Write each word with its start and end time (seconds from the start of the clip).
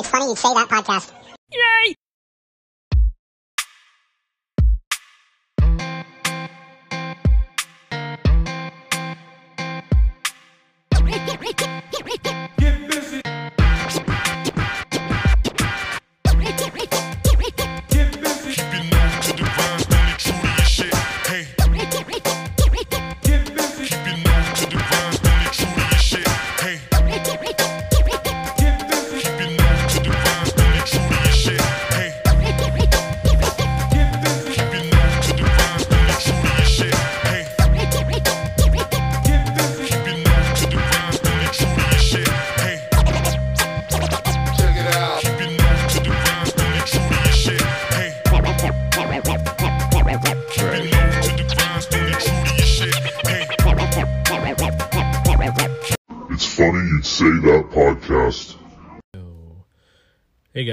It's 0.00 0.08
funny 0.08 0.28
you'd 0.28 0.38
say 0.38 0.54
that 0.54 0.66
podcast. 0.66 1.12
Yay! 1.52 1.94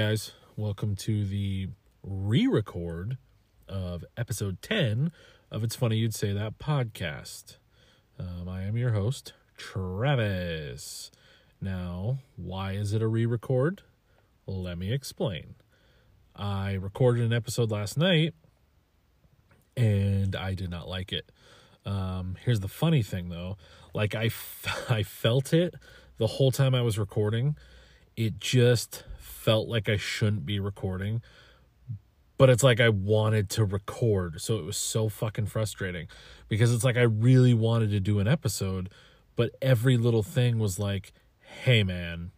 guys, 0.08 0.32
welcome 0.56 0.96
to 0.96 1.26
the 1.26 1.68
re 2.02 2.46
record 2.46 3.18
of 3.68 4.06
episode 4.16 4.62
10 4.62 5.12
of 5.50 5.62
It's 5.62 5.76
Funny 5.76 5.98
You'd 5.98 6.14
Say 6.14 6.32
That 6.32 6.58
podcast. 6.58 7.58
Um, 8.18 8.48
I 8.48 8.62
am 8.62 8.78
your 8.78 8.92
host, 8.92 9.34
Travis. 9.58 11.10
Now, 11.60 12.20
why 12.36 12.72
is 12.72 12.94
it 12.94 13.02
a 13.02 13.06
re 13.06 13.26
record? 13.26 13.82
Let 14.46 14.78
me 14.78 14.94
explain. 14.94 15.56
I 16.34 16.72
recorded 16.72 17.26
an 17.26 17.34
episode 17.34 17.70
last 17.70 17.98
night 17.98 18.32
and 19.76 20.34
I 20.34 20.54
did 20.54 20.70
not 20.70 20.88
like 20.88 21.12
it. 21.12 21.30
Um, 21.84 22.38
here's 22.46 22.60
the 22.60 22.68
funny 22.68 23.02
thing 23.02 23.28
though 23.28 23.58
like 23.92 24.14
I, 24.14 24.26
f- 24.26 24.86
I 24.88 25.02
felt 25.02 25.52
it 25.52 25.74
the 26.16 26.28
whole 26.28 26.50
time 26.50 26.74
I 26.74 26.80
was 26.80 26.98
recording. 26.98 27.58
It 28.16 28.40
just 28.40 29.04
felt 29.48 29.66
like 29.66 29.88
I 29.88 29.96
shouldn't 29.96 30.44
be 30.44 30.60
recording, 30.60 31.22
but 32.36 32.50
it's 32.50 32.62
like 32.62 32.80
I 32.80 32.90
wanted 32.90 33.48
to 33.52 33.64
record. 33.64 34.42
So 34.42 34.58
it 34.58 34.64
was 34.66 34.76
so 34.76 35.08
fucking 35.08 35.46
frustrating 35.46 36.06
because 36.50 36.70
it's 36.70 36.84
like 36.84 36.98
I 36.98 37.04
really 37.04 37.54
wanted 37.54 37.90
to 37.92 37.98
do 37.98 38.18
an 38.18 38.28
episode, 38.28 38.90
but 39.36 39.52
every 39.62 39.96
little 39.96 40.22
thing 40.22 40.58
was 40.58 40.78
like, 40.78 41.14
hey 41.64 41.82
man, 41.82 42.32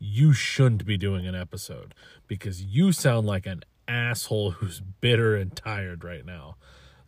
you 0.00 0.32
shouldn't 0.32 0.84
be 0.84 0.96
doing 0.96 1.24
an 1.24 1.36
episode 1.36 1.94
because 2.26 2.64
you 2.64 2.90
sound 2.90 3.28
like 3.28 3.46
an 3.46 3.62
asshole 3.86 4.50
who's 4.50 4.80
bitter 4.80 5.36
and 5.36 5.54
tired 5.54 6.02
right 6.02 6.26
now. 6.26 6.56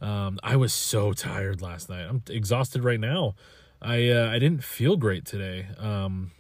Um, 0.01 0.39
I 0.45 0.55
was 0.55 0.73
so 0.73 1.13
tired 1.13 1.61
last 1.61 1.89
night. 1.89 2.07
I'm 2.09 2.23
exhausted 2.29 2.85
right 2.85 3.01
now. 3.01 3.35
I 3.83 4.09
uh, 4.09 4.31
I 4.31 4.39
didn't 4.39 4.63
feel 4.63 4.97
great 4.97 5.25
today. 5.25 5.67
Um, 5.81 6.31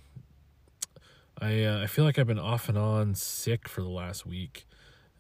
I 1.41 1.65
uh, 1.65 1.83
I 1.83 1.87
feel 1.87 2.05
like 2.05 2.19
I've 2.19 2.27
been 2.27 2.39
off 2.39 2.69
and 2.69 2.79
on 2.79 3.15
sick 3.15 3.69
for 3.69 3.83
the 3.83 3.89
last 3.89 4.25
week, 4.27 4.67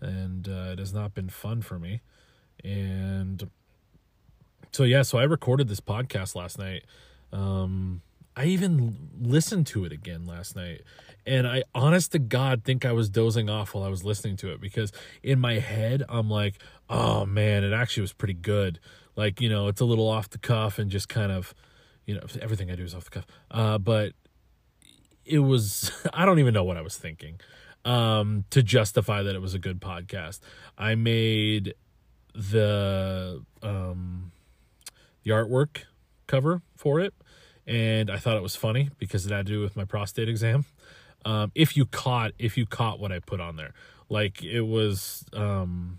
and 0.00 0.48
uh, 0.48 0.70
it 0.72 0.78
has 0.78 0.92
not 0.92 1.14
been 1.14 1.28
fun 1.28 1.62
for 1.62 1.78
me. 1.78 2.00
And 2.64 3.50
so 4.72 4.84
yeah, 4.84 5.03
so 5.03 5.19
I 5.19 5.25
recorded 5.25 5.69
this 5.69 5.81
podcast 5.81 6.34
last 6.34 6.59
night. 6.59 6.84
Um, 7.32 8.03
I 8.34 8.47
even 8.47 9.10
listened 9.21 9.66
to 9.69 9.84
it 9.84 9.93
again 9.93 10.26
last 10.26 10.56
night, 10.56 10.82
and 11.26 11.47
I 11.47 11.65
honest 11.75 12.12
to 12.12 12.19
God 12.19 12.65
think 12.65 12.84
I 12.84 12.93
was 12.93 13.10
dozing 13.10 13.50
off 13.50 13.75
while 13.75 13.84
I 13.84 13.88
was 13.88 14.05
listening 14.05 14.37
to 14.38 14.53
it 14.53 14.60
because 14.60 14.93
in 15.22 15.38
my 15.38 15.55
head 15.55 16.03
I'm 16.09 16.31
like, 16.31 16.62
oh 16.88 17.26
man, 17.26 17.62
it 17.62 17.72
actually 17.75 18.03
was 18.03 18.12
pretty 18.15 18.34
good. 18.34 18.81
Like 19.16 19.41
you 19.41 19.50
know, 19.50 19.69
it's 19.69 19.82
a 19.82 19.87
little 19.87 20.09
off 20.09 20.31
the 20.31 20.38
cuff 20.38 20.78
and 20.78 20.91
just 20.91 21.10
kind 21.10 21.31
of, 21.31 21.55
you 22.06 22.15
know, 22.15 22.22
everything 22.41 22.71
I 22.71 22.75
do 22.75 22.84
is 22.84 22.94
off 22.94 23.05
the 23.05 23.10
cuff. 23.10 23.26
Uh, 23.50 23.76
but 23.76 24.12
it 25.26 25.41
was 25.41 25.91
I 26.12 26.25
don't 26.25 26.38
even 26.38 26.54
know 26.54 26.64
what 26.64 26.76
I 26.76 26.82
was 26.82 26.97
thinking 26.97 27.41
um, 27.84 28.44
to 28.50 28.62
justify 28.62 29.22
that 29.22 29.34
it 29.34 29.41
was 29.41 29.54
a 29.54 29.59
good 29.59 29.81
podcast. 29.81 30.41
I 30.78 30.94
made 30.94 31.75
the 32.34 33.42
um, 33.62 34.32
the 35.22 35.31
artwork 35.31 35.84
cover 36.26 36.62
for 36.76 37.00
it 37.00 37.14
and 37.66 38.10
I 38.10 38.19
thought 38.19 38.37
it 38.37 38.42
was 38.42 38.56
funny 38.56 38.91
because 38.98 39.26
it 39.26 39.32
had 39.32 39.47
to 39.47 39.53
do 39.53 39.60
with 39.60 39.76
my 39.76 39.84
prostate 39.84 40.28
exam. 40.28 40.64
Um, 41.25 41.50
if 41.54 41.76
you 41.76 41.87
caught 41.87 42.32
if 42.38 42.56
you 42.56 42.66
caught 42.66 43.00
what 43.00 43.10
I 43.10 43.19
put 43.19 43.41
on 43.41 43.56
there, 43.56 43.72
like 44.08 44.44
it 44.44 44.60
was, 44.60 45.25
um, 45.32 45.98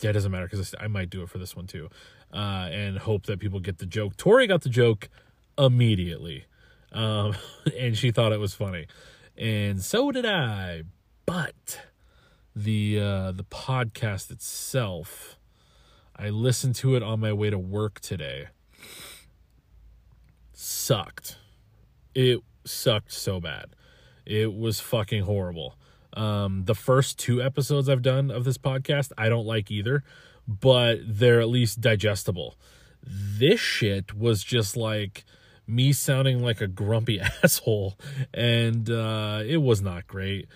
yeah, 0.00 0.10
it 0.10 0.14
doesn't 0.14 0.32
matter 0.32 0.48
because 0.50 0.74
I 0.80 0.88
might 0.88 1.08
do 1.10 1.22
it 1.22 1.28
for 1.28 1.38
this 1.38 1.54
one 1.54 1.68
too, 1.68 1.88
uh, 2.32 2.68
and 2.72 2.98
hope 2.98 3.26
that 3.26 3.38
people 3.38 3.60
get 3.60 3.78
the 3.78 3.86
joke. 3.86 4.16
Tori 4.16 4.48
got 4.48 4.62
the 4.62 4.68
joke 4.68 5.08
immediately, 5.56 6.46
um, 6.96 7.34
and 7.78 7.96
she 7.96 8.10
thought 8.10 8.32
it 8.32 8.40
was 8.40 8.54
funny, 8.54 8.86
and 9.36 9.82
so 9.82 10.10
did 10.10 10.26
I. 10.26 10.82
But 11.26 11.80
the 12.54 13.00
uh, 13.00 13.32
the 13.32 13.44
podcast 13.44 14.30
itself, 14.30 15.38
I 16.16 16.30
listened 16.30 16.76
to 16.76 16.94
it 16.94 17.02
on 17.02 17.20
my 17.20 17.32
way 17.32 17.50
to 17.50 17.58
work 17.58 18.00
today 18.00 18.48
sucked. 20.56 21.36
It 22.14 22.40
sucked 22.64 23.12
so 23.12 23.40
bad. 23.40 23.76
It 24.24 24.54
was 24.54 24.80
fucking 24.80 25.24
horrible. 25.24 25.76
Um, 26.14 26.64
the 26.64 26.74
first 26.74 27.18
two 27.18 27.42
episodes 27.42 27.88
I've 27.88 28.02
done 28.02 28.30
of 28.30 28.44
this 28.44 28.56
podcast, 28.58 29.12
I 29.18 29.28
don't 29.28 29.46
like 29.46 29.70
either, 29.70 30.02
but 30.48 30.98
they're 31.06 31.40
at 31.40 31.48
least 31.48 31.80
digestible. 31.80 32.56
This 33.02 33.60
shit 33.60 34.14
was 34.14 34.42
just 34.42 34.76
like 34.76 35.24
me 35.66 35.92
sounding 35.92 36.42
like 36.42 36.60
a 36.60 36.66
grumpy 36.66 37.20
asshole, 37.42 37.98
and 38.32 38.88
uh, 38.90 39.42
it 39.46 39.58
was 39.58 39.82
not 39.82 40.06
great. 40.06 40.48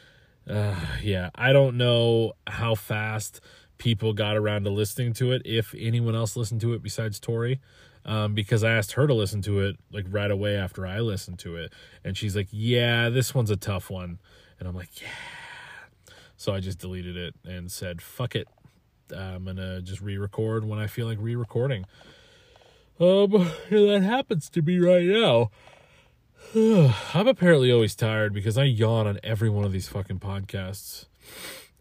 Uh, 0.48 0.74
yeah, 1.02 1.30
I 1.34 1.52
don't 1.52 1.76
know 1.76 2.32
how 2.46 2.74
fast 2.74 3.40
people 3.78 4.12
got 4.12 4.36
around 4.36 4.64
to 4.64 4.70
listening 4.70 5.12
to 5.14 5.32
it, 5.32 5.42
if 5.44 5.74
anyone 5.78 6.14
else 6.14 6.36
listened 6.36 6.60
to 6.62 6.74
it 6.74 6.82
besides 6.82 7.18
Tori 7.20 7.60
um, 8.04 8.34
because 8.34 8.64
I 8.64 8.72
asked 8.72 8.92
her 8.92 9.06
to 9.06 9.14
listen 9.14 9.42
to 9.42 9.60
it 9.60 9.76
like 9.92 10.06
right 10.08 10.30
away 10.30 10.56
after 10.56 10.86
I 10.86 11.00
listened 11.00 11.38
to 11.40 11.56
it, 11.56 11.72
and 12.04 12.16
she's 12.16 12.34
like, 12.34 12.48
"Yeah, 12.50 13.08
this 13.08 13.34
one's 13.34 13.50
a 13.50 13.56
tough 13.56 13.90
one," 13.90 14.18
and 14.58 14.68
I'm 14.68 14.74
like, 14.74 15.00
"Yeah." 15.00 15.08
So 16.36 16.54
I 16.54 16.60
just 16.60 16.78
deleted 16.78 17.16
it 17.16 17.34
and 17.44 17.70
said, 17.70 18.00
"Fuck 18.00 18.34
it, 18.34 18.48
I'm 19.14 19.44
gonna 19.44 19.82
just 19.82 20.00
re-record 20.00 20.64
when 20.64 20.78
I 20.78 20.86
feel 20.86 21.06
like 21.06 21.18
re-recording." 21.20 21.84
Um, 23.00 23.30
that 23.70 24.02
happens 24.04 24.50
to 24.50 24.62
be 24.62 24.78
right 24.78 25.06
now. 25.06 25.50
I'm 27.14 27.26
apparently 27.26 27.72
always 27.72 27.94
tired 27.94 28.32
because 28.34 28.58
I 28.58 28.64
yawn 28.64 29.06
on 29.06 29.18
every 29.22 29.48
one 29.48 29.64
of 29.64 29.72
these 29.72 29.88
fucking 29.88 30.18
podcasts. 30.18 31.06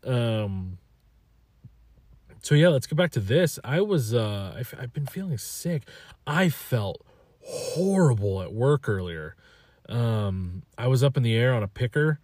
Um, 0.06 0.78
so 2.41 2.56
yeah, 2.56 2.69
let's 2.69 2.88
get 2.88 2.96
back 2.96 3.12
to 3.12 3.19
this. 3.19 3.59
I 3.63 3.81
was 3.81 4.13
uh 4.13 4.53
I've, 4.58 4.74
I've 4.79 4.94
been 4.94 5.06
feeling 5.06 5.38
sick. 5.38 5.84
I 6.25 6.50
felt 6.50 7.06
horrible 7.44 8.41
at 8.41 8.53
work 8.53 8.88
earlier. 8.88 9.35
Um 9.88 10.63
I 10.78 10.88
was 10.88 11.03
up 11.03 11.18
in 11.18 11.24
the 11.24 11.35
air 11.35 11.53
on 11.53 11.63
a 11.63 11.68
picker 11.68 12.19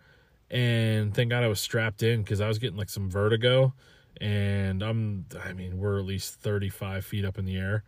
and 0.50 1.13
thank 1.13 1.31
God 1.31 1.44
I 1.44 1.47
was 1.47 1.59
strapped 1.59 2.01
in 2.01 2.23
cuz 2.23 2.40
I 2.40 2.47
was 2.47 2.59
getting 2.59 2.78
like 2.78 2.90
some 2.90 3.09
vertigo 3.09 3.73
and 4.22 4.81
I'm 4.81 5.25
I 5.43 5.53
mean, 5.53 5.78
we're 5.78 5.99
at 5.99 6.05
least 6.05 6.35
35 6.35 7.05
feet 7.05 7.25
up 7.25 7.37
in 7.37 7.46
the 7.46 7.58
air. 7.58 7.84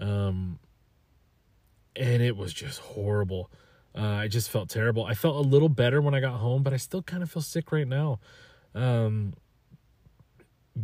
Um 0.00 0.58
and 1.96 2.22
it 2.22 2.36
was 2.36 2.52
just 2.52 2.80
horrible. 2.80 3.50
Uh, 3.96 4.02
I 4.02 4.28
just 4.28 4.50
felt 4.50 4.68
terrible. 4.68 5.04
I 5.04 5.14
felt 5.14 5.36
a 5.36 5.48
little 5.48 5.68
better 5.68 6.00
when 6.00 6.14
I 6.14 6.20
got 6.20 6.38
home, 6.38 6.62
but 6.62 6.72
I 6.72 6.76
still 6.76 7.02
kind 7.02 7.22
of 7.22 7.30
feel 7.30 7.42
sick 7.42 7.72
right 7.72 7.86
now. 7.86 8.20
Um, 8.74 9.34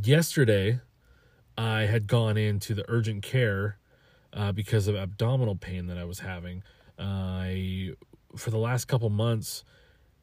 yesterday, 0.03 0.81
I 1.57 1.83
had 1.83 2.07
gone 2.07 2.37
into 2.37 2.75
the 2.75 2.85
urgent 2.89 3.23
care 3.23 3.79
uh, 4.33 4.53
because 4.53 4.89
of 4.89 4.97
abdominal 4.97 5.57
pain 5.57 5.87
that 5.87 5.99
I 5.99 6.05
was 6.05 6.19
having. 6.19 6.63
Uh, 6.99 7.03
I, 7.03 7.91
for 8.37 8.51
the 8.51 8.59
last 8.59 8.87
couple 8.87 9.09
months, 9.09 9.65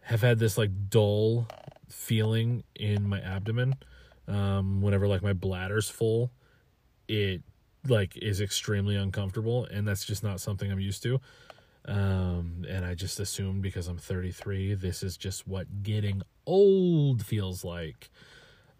have 0.02 0.22
had 0.22 0.38
this 0.40 0.58
like 0.58 0.90
dull 0.90 1.48
feeling 1.88 2.64
in 2.76 3.08
my 3.08 3.22
abdomen. 3.22 3.76
Um, 4.28 4.82
whenever 4.82 5.08
like 5.08 5.22
my 5.22 5.34
bladder's 5.34 5.90
full, 5.90 6.32
it 7.08 7.42
like 7.88 8.18
is 8.18 8.42
extremely 8.42 8.96
uncomfortable, 8.96 9.66
and 9.66 9.88
that's 9.88 10.06
just 10.06 10.24
not 10.24 10.40
something 10.40 10.72
I'm 10.72 10.80
used 10.80 11.04
to. 11.04 11.20
Um, 11.86 12.66
and 12.70 12.86
I 12.86 12.96
just 12.96 13.20
assumed 13.20 13.62
because 13.62 13.88
I'm 13.88 13.98
33, 13.98 14.76
this 14.76 15.04
is 15.04 15.18
just 15.18 15.48
what 15.48 15.84
getting 15.84 16.22
old 16.46 17.26
feels 17.26 17.64
like. 17.66 18.10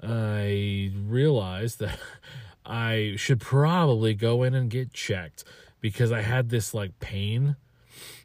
I 0.02 0.92
realized 1.06 1.80
that 1.80 2.00
I 2.66 3.16
should 3.18 3.42
probably 3.42 4.14
go 4.14 4.44
in 4.44 4.54
and 4.54 4.70
get 4.70 4.94
checked 4.94 5.44
because 5.82 6.12
I 6.12 6.22
had 6.22 6.50
this 6.50 6.74
like 6.74 7.00
pain 7.00 7.58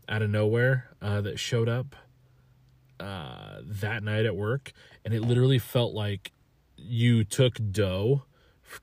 out 0.09 0.23
of 0.23 0.31
nowhere 0.31 0.91
uh, 1.03 1.21
that 1.23 1.41
showed 1.41 1.69
up 1.69 1.97
uh, 3.01 3.59
that 3.63 4.03
night 4.03 4.27
at 4.27 4.37
work, 4.37 4.73
and 5.05 5.13
it 5.13 5.23
literally 5.23 5.59
felt 5.59 5.93
like 5.93 6.33
you 6.77 7.25
took 7.25 7.59
dough 7.73 8.23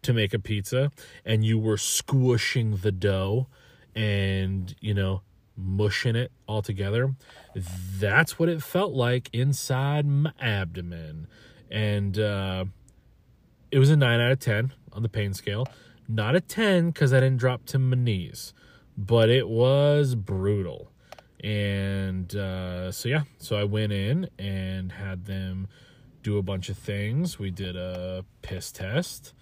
to 0.02 0.14
make 0.14 0.34
a 0.34 0.40
pizza 0.40 0.92
and 1.24 1.46
you 1.46 1.58
were 1.60 1.78
squishing 1.78 2.78
the 2.78 2.92
dough 2.92 3.48
and 3.96 4.76
you 4.82 4.94
know 4.94 5.22
mushing 5.58 6.16
it 6.16 6.32
all 6.48 6.62
together. 6.62 7.16
That's 7.56 8.38
what 8.38 8.50
it 8.50 8.62
felt 8.62 8.94
like 8.94 9.30
inside 9.34 10.06
my 10.06 10.34
abdomen, 10.40 11.28
and 11.72 12.20
uh, 12.20 12.66
it 13.72 13.80
was 13.80 13.90
a 13.90 13.96
nine 13.96 14.20
out 14.20 14.32
of 14.32 14.40
ten 14.40 14.74
on 14.92 15.04
the 15.04 15.10
pain 15.10 15.34
scale. 15.34 15.66
Not 16.08 16.36
a 16.36 16.42
ten 16.42 16.88
because 16.92 17.14
I 17.14 17.20
didn't 17.20 17.38
drop 17.38 17.66
to 17.68 17.80
my 17.80 17.96
knees, 17.96 18.54
but 18.98 19.30
it 19.30 19.48
was 19.48 20.16
brutal. 20.16 20.92
And 21.44 22.36
uh, 22.36 22.92
so 22.92 23.10
yeah, 23.10 23.24
so 23.38 23.56
I 23.56 23.64
went 23.64 23.92
in 23.92 24.30
and 24.40 24.92
had 24.92 25.26
them 25.26 25.68
do 26.24 26.38
a 26.38 26.42
bunch 26.42 26.70
of 26.70 26.78
things. 26.78 27.38
We 27.38 27.52
did 27.52 27.76
a 27.76 28.26
piss 28.42 28.72
test, 28.72 29.34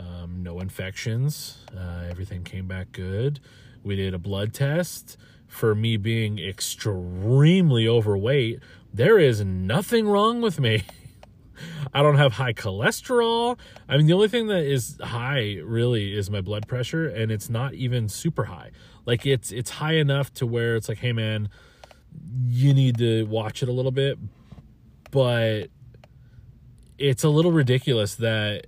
um, 0.00 0.42
no 0.42 0.60
infections. 0.60 1.58
Uh, 1.76 2.04
everything 2.08 2.42
came 2.42 2.66
back 2.66 2.92
good. 2.92 3.40
We 3.82 3.96
did 3.96 4.14
a 4.14 4.18
blood 4.18 4.52
test. 4.54 5.16
For 5.46 5.74
me 5.74 5.96
being 5.96 6.38
extremely 6.38 7.88
overweight, 7.88 8.60
there 8.94 9.18
is 9.18 9.44
nothing 9.44 10.06
wrong 10.06 10.40
with 10.40 10.60
me. 10.60 10.84
I 11.92 12.02
don't 12.02 12.16
have 12.16 12.34
high 12.34 12.52
cholesterol. 12.52 13.58
I 13.88 13.96
mean, 13.96 14.06
the 14.06 14.12
only 14.12 14.28
thing 14.28 14.46
that 14.46 14.62
is 14.62 14.96
high 15.02 15.58
really 15.64 16.16
is 16.16 16.30
my 16.30 16.40
blood 16.40 16.68
pressure, 16.68 17.08
and 17.08 17.32
it's 17.32 17.50
not 17.50 17.74
even 17.74 18.08
super 18.08 18.44
high. 18.44 18.70
Like 19.06 19.26
it's 19.26 19.50
it's 19.50 19.70
high 19.70 19.94
enough 19.94 20.32
to 20.34 20.46
where 20.46 20.76
it's 20.76 20.88
like, 20.88 20.98
hey 20.98 21.12
man, 21.12 21.48
you 22.46 22.72
need 22.72 22.98
to 22.98 23.24
watch 23.24 23.62
it 23.62 23.68
a 23.68 23.72
little 23.72 23.90
bit, 23.90 24.18
but 25.10 25.68
it's 26.96 27.24
a 27.24 27.28
little 27.28 27.50
ridiculous 27.50 28.14
that 28.16 28.66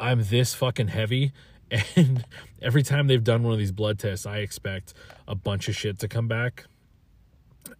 I'm 0.00 0.24
this 0.24 0.54
fucking 0.54 0.88
heavy 0.88 1.32
and 1.96 2.24
every 2.62 2.82
time 2.82 3.06
they've 3.06 3.22
done 3.22 3.42
one 3.42 3.52
of 3.52 3.58
these 3.58 3.72
blood 3.72 3.98
tests, 3.98 4.26
I 4.26 4.38
expect 4.38 4.94
a 5.26 5.34
bunch 5.34 5.68
of 5.68 5.76
shit 5.76 5.98
to 6.00 6.08
come 6.08 6.28
back. 6.28 6.64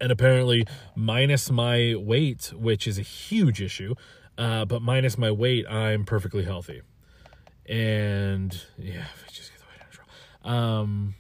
And 0.00 0.12
apparently, 0.12 0.66
minus 0.94 1.50
my 1.50 1.94
weight, 1.96 2.52
which 2.54 2.86
is 2.86 2.98
a 2.98 3.02
huge 3.02 3.62
issue, 3.62 3.94
uh, 4.36 4.64
but 4.64 4.82
minus 4.82 5.16
my 5.16 5.30
weight, 5.30 5.66
I'm 5.68 6.04
perfectly 6.04 6.44
healthy. 6.44 6.82
And 7.66 8.60
yeah, 8.76 9.06
just 9.32 9.50
get 9.50 9.60
the 9.60 9.66
weight 9.66 9.80
control. 9.80 10.54
Um, 10.56 11.14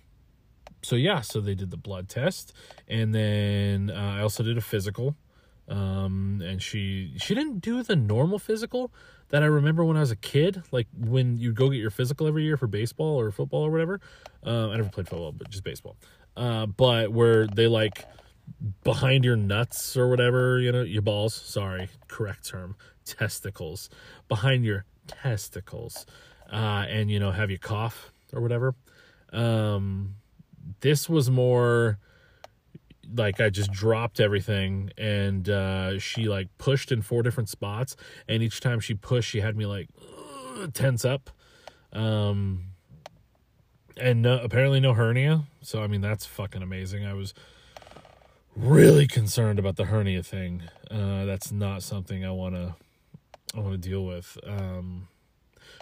so 0.82 0.96
yeah, 0.96 1.22
so 1.22 1.40
they 1.40 1.54
did 1.54 1.70
the 1.70 1.76
blood 1.76 2.08
test, 2.08 2.52
and 2.86 3.14
then 3.14 3.90
uh, 3.90 4.16
I 4.18 4.20
also 4.20 4.42
did 4.42 4.58
a 4.58 4.62
physical. 4.62 5.16
Um, 5.68 6.42
and 6.44 6.62
she 6.62 7.12
she 7.18 7.34
didn't 7.34 7.60
do 7.60 7.82
the 7.82 7.96
normal 7.96 8.38
physical 8.38 8.90
that 9.28 9.42
I 9.42 9.46
remember 9.46 9.84
when 9.84 9.96
I 9.96 10.00
was 10.00 10.10
a 10.10 10.16
kid, 10.16 10.62
like 10.70 10.86
when 10.96 11.36
you 11.36 11.52
go 11.52 11.68
get 11.68 11.76
your 11.76 11.90
physical 11.90 12.26
every 12.26 12.44
year 12.44 12.56
for 12.56 12.66
baseball 12.66 13.20
or 13.20 13.30
football 13.30 13.64
or 13.64 13.70
whatever. 13.70 14.00
Uh, 14.44 14.70
I 14.70 14.76
never 14.76 14.88
played 14.88 15.08
football, 15.08 15.32
but 15.32 15.50
just 15.50 15.64
baseball. 15.64 15.96
Uh, 16.36 16.66
but 16.66 17.12
where 17.12 17.46
they 17.46 17.66
like 17.66 18.06
behind 18.82 19.24
your 19.24 19.36
nuts 19.36 19.96
or 19.96 20.08
whatever, 20.08 20.58
you 20.58 20.72
know, 20.72 20.82
your 20.82 21.02
balls. 21.02 21.34
Sorry, 21.34 21.88
correct 22.06 22.48
term, 22.48 22.76
testicles 23.04 23.90
behind 24.28 24.64
your 24.64 24.84
testicles, 25.06 26.06
uh, 26.50 26.86
and 26.88 27.10
you 27.10 27.20
know 27.20 27.30
have 27.30 27.50
you 27.50 27.58
cough 27.58 28.12
or 28.32 28.40
whatever. 28.40 28.74
Um, 29.32 30.14
this 30.80 31.08
was 31.08 31.30
more 31.30 31.98
like 33.14 33.40
I 33.40 33.50
just 33.50 33.72
dropped 33.72 34.20
everything 34.20 34.90
and 34.98 35.48
uh, 35.48 35.98
she 35.98 36.28
like 36.28 36.48
pushed 36.58 36.92
in 36.92 37.02
four 37.02 37.22
different 37.22 37.48
spots. 37.48 37.96
And 38.28 38.42
each 38.42 38.60
time 38.60 38.80
she 38.80 38.94
pushed 38.94 39.30
she 39.30 39.40
had 39.40 39.56
me 39.56 39.66
like 39.66 39.88
tense 40.72 41.04
up. 41.04 41.30
Um 41.92 42.64
and 43.96 44.22
no, 44.22 44.38
apparently 44.38 44.80
no 44.80 44.94
hernia. 44.94 45.44
So 45.62 45.82
I 45.82 45.86
mean 45.86 46.00
that's 46.00 46.26
fucking 46.26 46.62
amazing. 46.62 47.06
I 47.06 47.14
was 47.14 47.34
really 48.54 49.06
concerned 49.06 49.58
about 49.58 49.76
the 49.76 49.86
hernia 49.86 50.22
thing. 50.22 50.62
Uh, 50.90 51.24
that's 51.24 51.52
not 51.52 51.82
something 51.82 52.24
I 52.24 52.30
want 52.30 52.54
to 52.54 52.74
I 53.54 53.60
want 53.60 53.80
to 53.80 53.88
deal 53.88 54.04
with. 54.04 54.38
Um 54.46 55.08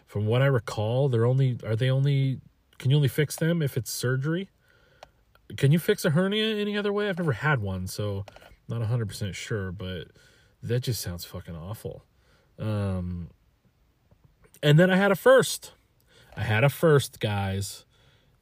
from 0.07 0.27
what 0.27 0.43
I 0.43 0.47
recall 0.47 1.09
they're 1.09 1.27
only 1.27 1.59
are 1.65 1.77
they 1.77 1.91
only 1.91 2.41
can 2.79 2.91
you 2.91 2.97
only 2.97 3.09
fix 3.09 3.37
them 3.37 3.63
if 3.63 3.77
it's 3.77 3.91
surgery 3.91 4.51
can 5.57 5.73
you 5.73 5.79
fix 5.79 6.05
a 6.05 6.11
hernia 6.11 6.57
any 6.57 6.77
other 6.77 6.93
way? 6.93 7.09
I've 7.09 7.19
never 7.19 7.33
had 7.33 7.61
one, 7.61 7.87
so 7.87 8.25
not 8.69 8.81
100% 8.81 9.35
sure, 9.35 9.73
but 9.73 10.09
that 10.63 10.81
just 10.81 11.01
sounds 11.01 11.25
fucking 11.25 11.55
awful. 11.55 12.05
Um, 12.59 13.31
and 14.63 14.79
then 14.79 14.91
I 14.91 14.97
had 14.97 15.13
a 15.13 15.17
first. 15.17 15.73
I 16.37 16.43
had 16.43 16.65
a 16.65 16.69
first, 16.69 17.21
guys. 17.21 17.85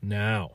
Now, 0.00 0.52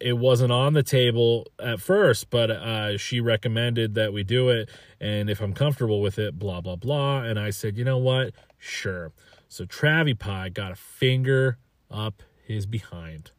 it 0.00 0.16
wasn't 0.16 0.52
on 0.52 0.74
the 0.74 0.82
table 0.82 1.46
at 1.58 1.80
first, 1.80 2.30
but 2.30 2.50
uh, 2.50 2.98
she 2.98 3.20
recommended 3.20 3.94
that 3.94 4.12
we 4.12 4.22
do 4.22 4.48
it. 4.48 4.68
And 5.00 5.28
if 5.28 5.40
I'm 5.40 5.54
comfortable 5.54 6.00
with 6.00 6.18
it, 6.18 6.38
blah, 6.38 6.60
blah, 6.60 6.76
blah. 6.76 7.22
And 7.22 7.38
I 7.38 7.50
said, 7.50 7.76
you 7.76 7.84
know 7.84 7.98
what? 7.98 8.32
Sure. 8.58 9.12
So 9.48 9.64
Travie 9.64 10.18
Pie 10.18 10.50
got 10.50 10.72
a 10.72 10.76
finger 10.76 11.58
up 11.90 12.22
his 12.44 12.66
behind. 12.66 13.30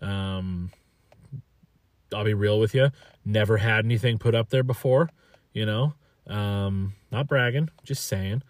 Um, 0.00 0.70
I'll 2.14 2.24
be 2.24 2.34
real 2.34 2.58
with 2.58 2.74
you. 2.74 2.90
Never 3.24 3.58
had 3.58 3.84
anything 3.84 4.18
put 4.18 4.34
up 4.34 4.50
there 4.50 4.62
before, 4.62 5.10
you 5.52 5.66
know. 5.66 5.94
Um, 6.26 6.94
not 7.10 7.28
bragging, 7.28 7.70
just 7.84 8.06
saying. 8.06 8.42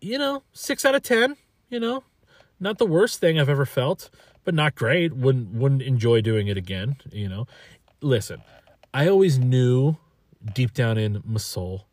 You 0.00 0.18
know, 0.18 0.42
six 0.52 0.84
out 0.84 0.94
of 0.94 1.02
ten. 1.02 1.36
You 1.68 1.80
know, 1.80 2.04
not 2.58 2.78
the 2.78 2.86
worst 2.86 3.20
thing 3.20 3.38
I've 3.38 3.48
ever 3.48 3.66
felt, 3.66 4.10
but 4.44 4.54
not 4.54 4.74
great. 4.74 5.14
Wouldn't 5.14 5.54
wouldn't 5.54 5.82
enjoy 5.82 6.20
doing 6.20 6.48
it 6.48 6.56
again. 6.56 6.96
You 7.12 7.28
know, 7.28 7.46
listen, 8.00 8.42
I 8.92 9.08
always 9.08 9.38
knew 9.38 9.96
deep 10.54 10.72
down 10.72 10.98
in 10.98 11.22
my 11.24 11.38
soul 11.38 11.86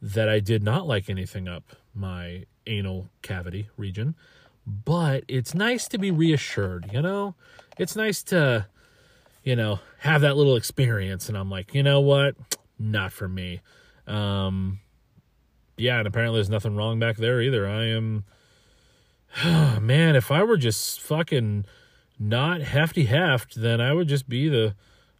that 0.00 0.28
I 0.28 0.40
did 0.40 0.62
not 0.62 0.86
like 0.86 1.08
anything 1.08 1.48
up 1.48 1.76
my 1.94 2.44
anal 2.66 3.08
cavity 3.22 3.68
region 3.76 4.14
but 4.66 5.24
it's 5.28 5.54
nice 5.54 5.88
to 5.88 5.98
be 5.98 6.10
reassured, 6.10 6.90
you 6.92 7.02
know? 7.02 7.34
It's 7.78 7.96
nice 7.96 8.22
to, 8.24 8.66
you 9.42 9.56
know, 9.56 9.80
have 9.98 10.20
that 10.20 10.36
little 10.36 10.56
experience. 10.56 11.28
And 11.28 11.36
I'm 11.36 11.50
like, 11.50 11.74
you 11.74 11.82
know 11.82 12.00
what? 12.00 12.36
Not 12.78 13.12
for 13.12 13.28
me. 13.28 13.60
Um, 14.06 14.80
yeah, 15.76 15.98
and 15.98 16.06
apparently 16.06 16.38
there's 16.38 16.50
nothing 16.50 16.76
wrong 16.76 16.98
back 16.98 17.16
there 17.16 17.40
either. 17.40 17.66
I 17.66 17.86
am, 17.86 18.24
man, 19.80 20.16
if 20.16 20.30
I 20.30 20.42
were 20.42 20.56
just 20.56 21.00
fucking 21.00 21.64
not 22.18 22.60
hefty 22.60 23.06
heft, 23.06 23.60
then 23.60 23.80
I 23.80 23.92
would 23.92 24.08
just 24.08 24.28
be 24.28 24.48
the, 24.48 24.74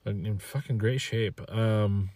in 0.04 0.38
fucking 0.38 0.78
great 0.78 1.00
shape. 1.00 1.40
Um, 1.50 2.10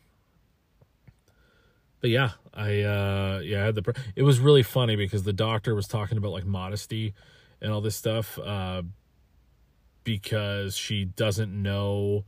but 2.06 2.12
yeah, 2.12 2.30
I 2.54 2.82
uh 2.82 3.40
yeah, 3.42 3.62
I 3.62 3.64
had 3.64 3.74
the 3.74 4.00
it 4.14 4.22
was 4.22 4.38
really 4.38 4.62
funny 4.62 4.94
because 4.94 5.24
the 5.24 5.32
doctor 5.32 5.74
was 5.74 5.88
talking 5.88 6.16
about 6.18 6.30
like 6.30 6.46
modesty 6.46 7.14
and 7.60 7.72
all 7.72 7.80
this 7.80 7.96
stuff 7.96 8.38
uh 8.38 8.82
because 10.04 10.76
she 10.76 11.04
doesn't 11.04 11.50
know 11.50 12.24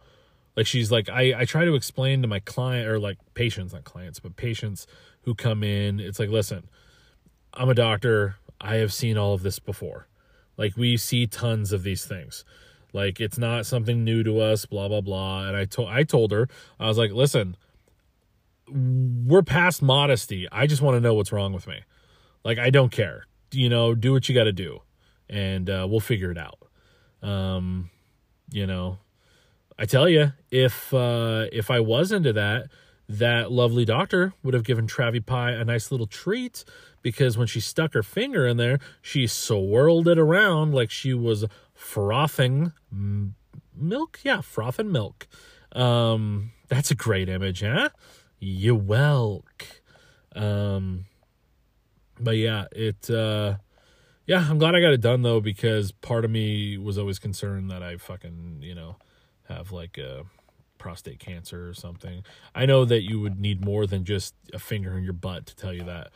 like 0.56 0.66
she's 0.66 0.90
like 0.90 1.08
I 1.08 1.32
I 1.38 1.44
try 1.44 1.64
to 1.64 1.76
explain 1.76 2.22
to 2.22 2.28
my 2.28 2.40
client 2.40 2.88
or 2.88 2.98
like 2.98 3.18
patients, 3.34 3.72
not 3.72 3.84
clients, 3.84 4.18
but 4.18 4.34
patients 4.34 4.88
who 5.22 5.36
come 5.36 5.62
in, 5.62 6.00
it's 6.00 6.18
like, 6.18 6.30
listen, 6.30 6.68
I'm 7.54 7.68
a 7.68 7.74
doctor. 7.74 8.34
I 8.60 8.78
have 8.78 8.92
seen 8.92 9.16
all 9.16 9.32
of 9.32 9.44
this 9.44 9.60
before. 9.60 10.08
Like 10.56 10.76
we 10.76 10.96
see 10.96 11.28
tons 11.28 11.72
of 11.72 11.84
these 11.84 12.04
things. 12.04 12.44
Like 12.92 13.20
it's 13.20 13.38
not 13.38 13.64
something 13.64 14.02
new 14.02 14.24
to 14.24 14.40
us, 14.40 14.66
blah 14.66 14.88
blah 14.88 15.02
blah. 15.02 15.46
And 15.46 15.56
I 15.56 15.66
told 15.66 15.88
I 15.88 16.02
told 16.02 16.32
her, 16.32 16.48
I 16.80 16.88
was 16.88 16.98
like, 16.98 17.12
listen, 17.12 17.56
we're 18.70 19.42
past 19.42 19.82
modesty. 19.82 20.46
I 20.50 20.66
just 20.66 20.82
want 20.82 20.96
to 20.96 21.00
know 21.00 21.14
what's 21.14 21.32
wrong 21.32 21.52
with 21.52 21.66
me. 21.66 21.80
Like 22.44 22.58
I 22.58 22.70
don't 22.70 22.90
care. 22.90 23.26
You 23.50 23.68
know, 23.68 23.94
do 23.94 24.12
what 24.12 24.28
you 24.28 24.34
got 24.34 24.44
to 24.44 24.52
do, 24.52 24.80
and 25.28 25.68
uh, 25.70 25.86
we'll 25.88 26.00
figure 26.00 26.30
it 26.30 26.38
out. 26.38 26.58
Um, 27.22 27.90
you 28.50 28.66
know, 28.66 28.98
I 29.78 29.86
tell 29.86 30.08
you, 30.08 30.32
if 30.50 30.92
uh, 30.92 31.46
if 31.52 31.70
I 31.70 31.80
was 31.80 32.12
into 32.12 32.32
that, 32.34 32.68
that 33.08 33.50
lovely 33.50 33.84
doctor 33.84 34.34
would 34.42 34.54
have 34.54 34.64
given 34.64 34.86
Travie 34.86 35.24
Pie 35.24 35.52
a 35.52 35.64
nice 35.64 35.90
little 35.90 36.06
treat 36.06 36.64
because 37.00 37.38
when 37.38 37.46
she 37.46 37.60
stuck 37.60 37.94
her 37.94 38.02
finger 38.02 38.46
in 38.46 38.56
there, 38.56 38.78
she 39.00 39.26
swirled 39.26 40.08
it 40.08 40.18
around 40.18 40.74
like 40.74 40.90
she 40.90 41.14
was 41.14 41.46
frothing 41.72 42.72
milk. 43.74 44.20
Yeah, 44.22 44.40
frothing 44.40 44.92
milk. 44.92 45.26
Um, 45.72 46.52
that's 46.68 46.90
a 46.90 46.94
great 46.94 47.28
image, 47.28 47.62
huh? 47.62 47.90
You 48.38 48.76
welk. 48.78 49.80
Um, 50.34 51.06
but 52.20 52.36
yeah, 52.36 52.66
it. 52.72 53.10
Uh, 53.10 53.56
yeah, 54.26 54.46
I'm 54.48 54.58
glad 54.58 54.74
I 54.74 54.80
got 54.80 54.92
it 54.92 55.00
done 55.00 55.22
though 55.22 55.40
because 55.40 55.90
part 55.92 56.24
of 56.24 56.30
me 56.30 56.76
was 56.76 56.98
always 56.98 57.18
concerned 57.18 57.70
that 57.70 57.82
I 57.82 57.96
fucking 57.96 58.58
you 58.62 58.74
know 58.74 58.96
have 59.48 59.72
like 59.72 59.98
a 59.98 60.24
prostate 60.78 61.18
cancer 61.18 61.68
or 61.68 61.74
something. 61.74 62.22
I 62.54 62.66
know 62.66 62.84
that 62.84 63.02
you 63.02 63.20
would 63.20 63.40
need 63.40 63.64
more 63.64 63.86
than 63.86 64.04
just 64.04 64.34
a 64.52 64.58
finger 64.58 64.96
in 64.96 65.02
your 65.02 65.12
butt 65.12 65.46
to 65.46 65.56
tell 65.56 65.72
you 65.72 65.84
that, 65.84 66.10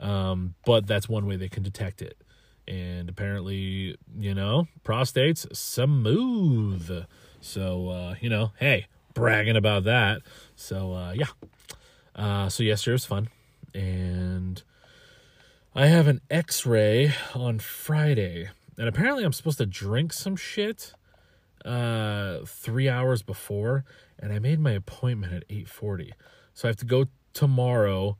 um, 0.00 0.54
but 0.64 0.86
that's 0.86 1.08
one 1.08 1.26
way 1.26 1.36
they 1.36 1.48
can 1.48 1.62
detect 1.62 2.02
it. 2.02 2.16
And 2.66 3.08
apparently, 3.08 3.96
you 4.18 4.34
know, 4.34 4.66
prostate's 4.82 5.46
smooth. 5.58 7.06
So, 7.40 7.88
uh, 7.88 8.14
you 8.20 8.28
know, 8.28 8.52
hey, 8.58 8.86
bragging 9.14 9.56
about 9.56 9.84
that. 9.84 10.22
So, 10.54 10.92
uh, 10.92 11.12
yeah. 11.12 11.26
Uh, 12.18 12.50
so 12.50 12.62
yesterday 12.62 12.92
was 12.92 13.06
fun. 13.06 13.28
And 13.74 14.62
I 15.74 15.86
have 15.86 16.06
an 16.06 16.20
x 16.30 16.66
ray 16.66 17.14
on 17.34 17.60
Friday. 17.60 18.50
And 18.76 18.88
apparently, 18.88 19.24
I'm 19.24 19.32
supposed 19.32 19.58
to 19.58 19.66
drink 19.66 20.12
some 20.12 20.36
shit 20.36 20.92
uh, 21.64 22.40
three 22.44 22.88
hours 22.88 23.22
before. 23.22 23.84
And 24.18 24.32
I 24.32 24.38
made 24.38 24.60
my 24.60 24.72
appointment 24.72 25.32
at 25.32 25.48
8.40. 25.48 26.10
So 26.52 26.66
I 26.66 26.70
have 26.70 26.76
to 26.76 26.84
go 26.84 27.06
tomorrow 27.32 28.18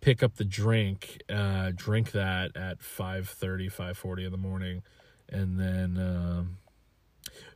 pick 0.00 0.22
up 0.22 0.36
the 0.36 0.44
drink, 0.44 1.22
uh, 1.28 1.72
drink 1.74 2.12
that 2.12 2.56
at 2.56 2.80
5.30, 2.80 3.72
5.40 3.72 4.26
in 4.26 4.32
the 4.32 4.38
morning. 4.38 4.82
And 5.28 5.60
then 5.60 5.98
um, 5.98 6.56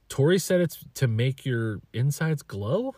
Tori 0.09 0.39
said 0.39 0.61
it's 0.61 0.85
to 0.95 1.09
make 1.09 1.45
your 1.45 1.81
insides 1.93 2.43
glow. 2.43 2.95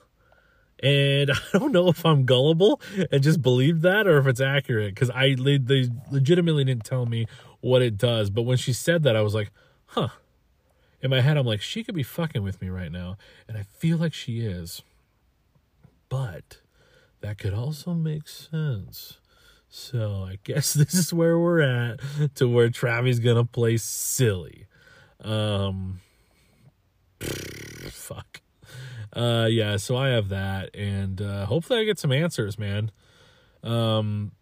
And 0.83 1.31
I 1.55 1.59
don't 1.59 1.73
know 1.73 1.89
if 1.89 2.05
I'm 2.05 2.25
gullible 2.25 2.81
and 3.11 3.23
just 3.23 3.43
believe 3.43 3.83
that 3.83 4.07
or 4.07 4.19
if 4.19 4.27
it's 4.27 4.41
accurate 4.41 4.95
because 4.95 5.11
I 5.11 5.35
they 5.35 5.89
legitimately 6.11 6.65
didn't 6.65 6.85
tell 6.85 7.07
me 7.07 7.27
what 7.61 7.83
it 7.83 7.97
does. 7.97 8.31
But 8.31 8.43
when 8.43 8.57
she 8.57 8.73
said 8.73 9.03
that, 9.05 9.17
I 9.17 9.23
was 9.23 9.35
like, 9.35 9.51
huh. 9.87 10.09
In 11.03 11.11
my 11.11 11.21
head, 11.21 11.37
I'm 11.37 11.47
like, 11.47 11.61
she 11.61 11.85
could 11.85 11.95
be 11.95 12.03
fucking 12.03 12.43
with 12.43 12.61
me 12.63 12.69
right 12.69 12.91
now. 12.91 13.17
And 13.47 13.57
I 13.57 13.63
feel 13.63 13.99
like 13.99 14.15
she 14.15 14.41
is. 14.41 14.83
But 16.09 16.61
that 17.21 17.39
could 17.39 17.53
also 17.53 17.93
make 17.93 18.27
sense 18.29 19.19
so 19.69 20.27
I 20.27 20.39
guess 20.43 20.73
this 20.75 20.95
is 20.95 21.13
where 21.13 21.39
we're 21.39 21.61
at 21.61 22.01
to 22.37 22.49
where 22.49 22.71
Travi's 22.71 23.21
gonna 23.21 23.45
play 23.45 23.77
silly. 23.77 24.67
Um. 25.23 26.01
Uh 29.17 29.49
yeah, 29.51 29.77
so 29.77 29.97
I 29.97 30.09
have 30.09 30.29
that 30.29 30.75
and 30.75 31.21
uh 31.21 31.47
hopefully 31.47 31.81
I 31.81 31.85
get 31.85 31.99
some 31.99 32.13
answers, 32.13 32.59
man. 32.59 32.91
Um 33.63 34.33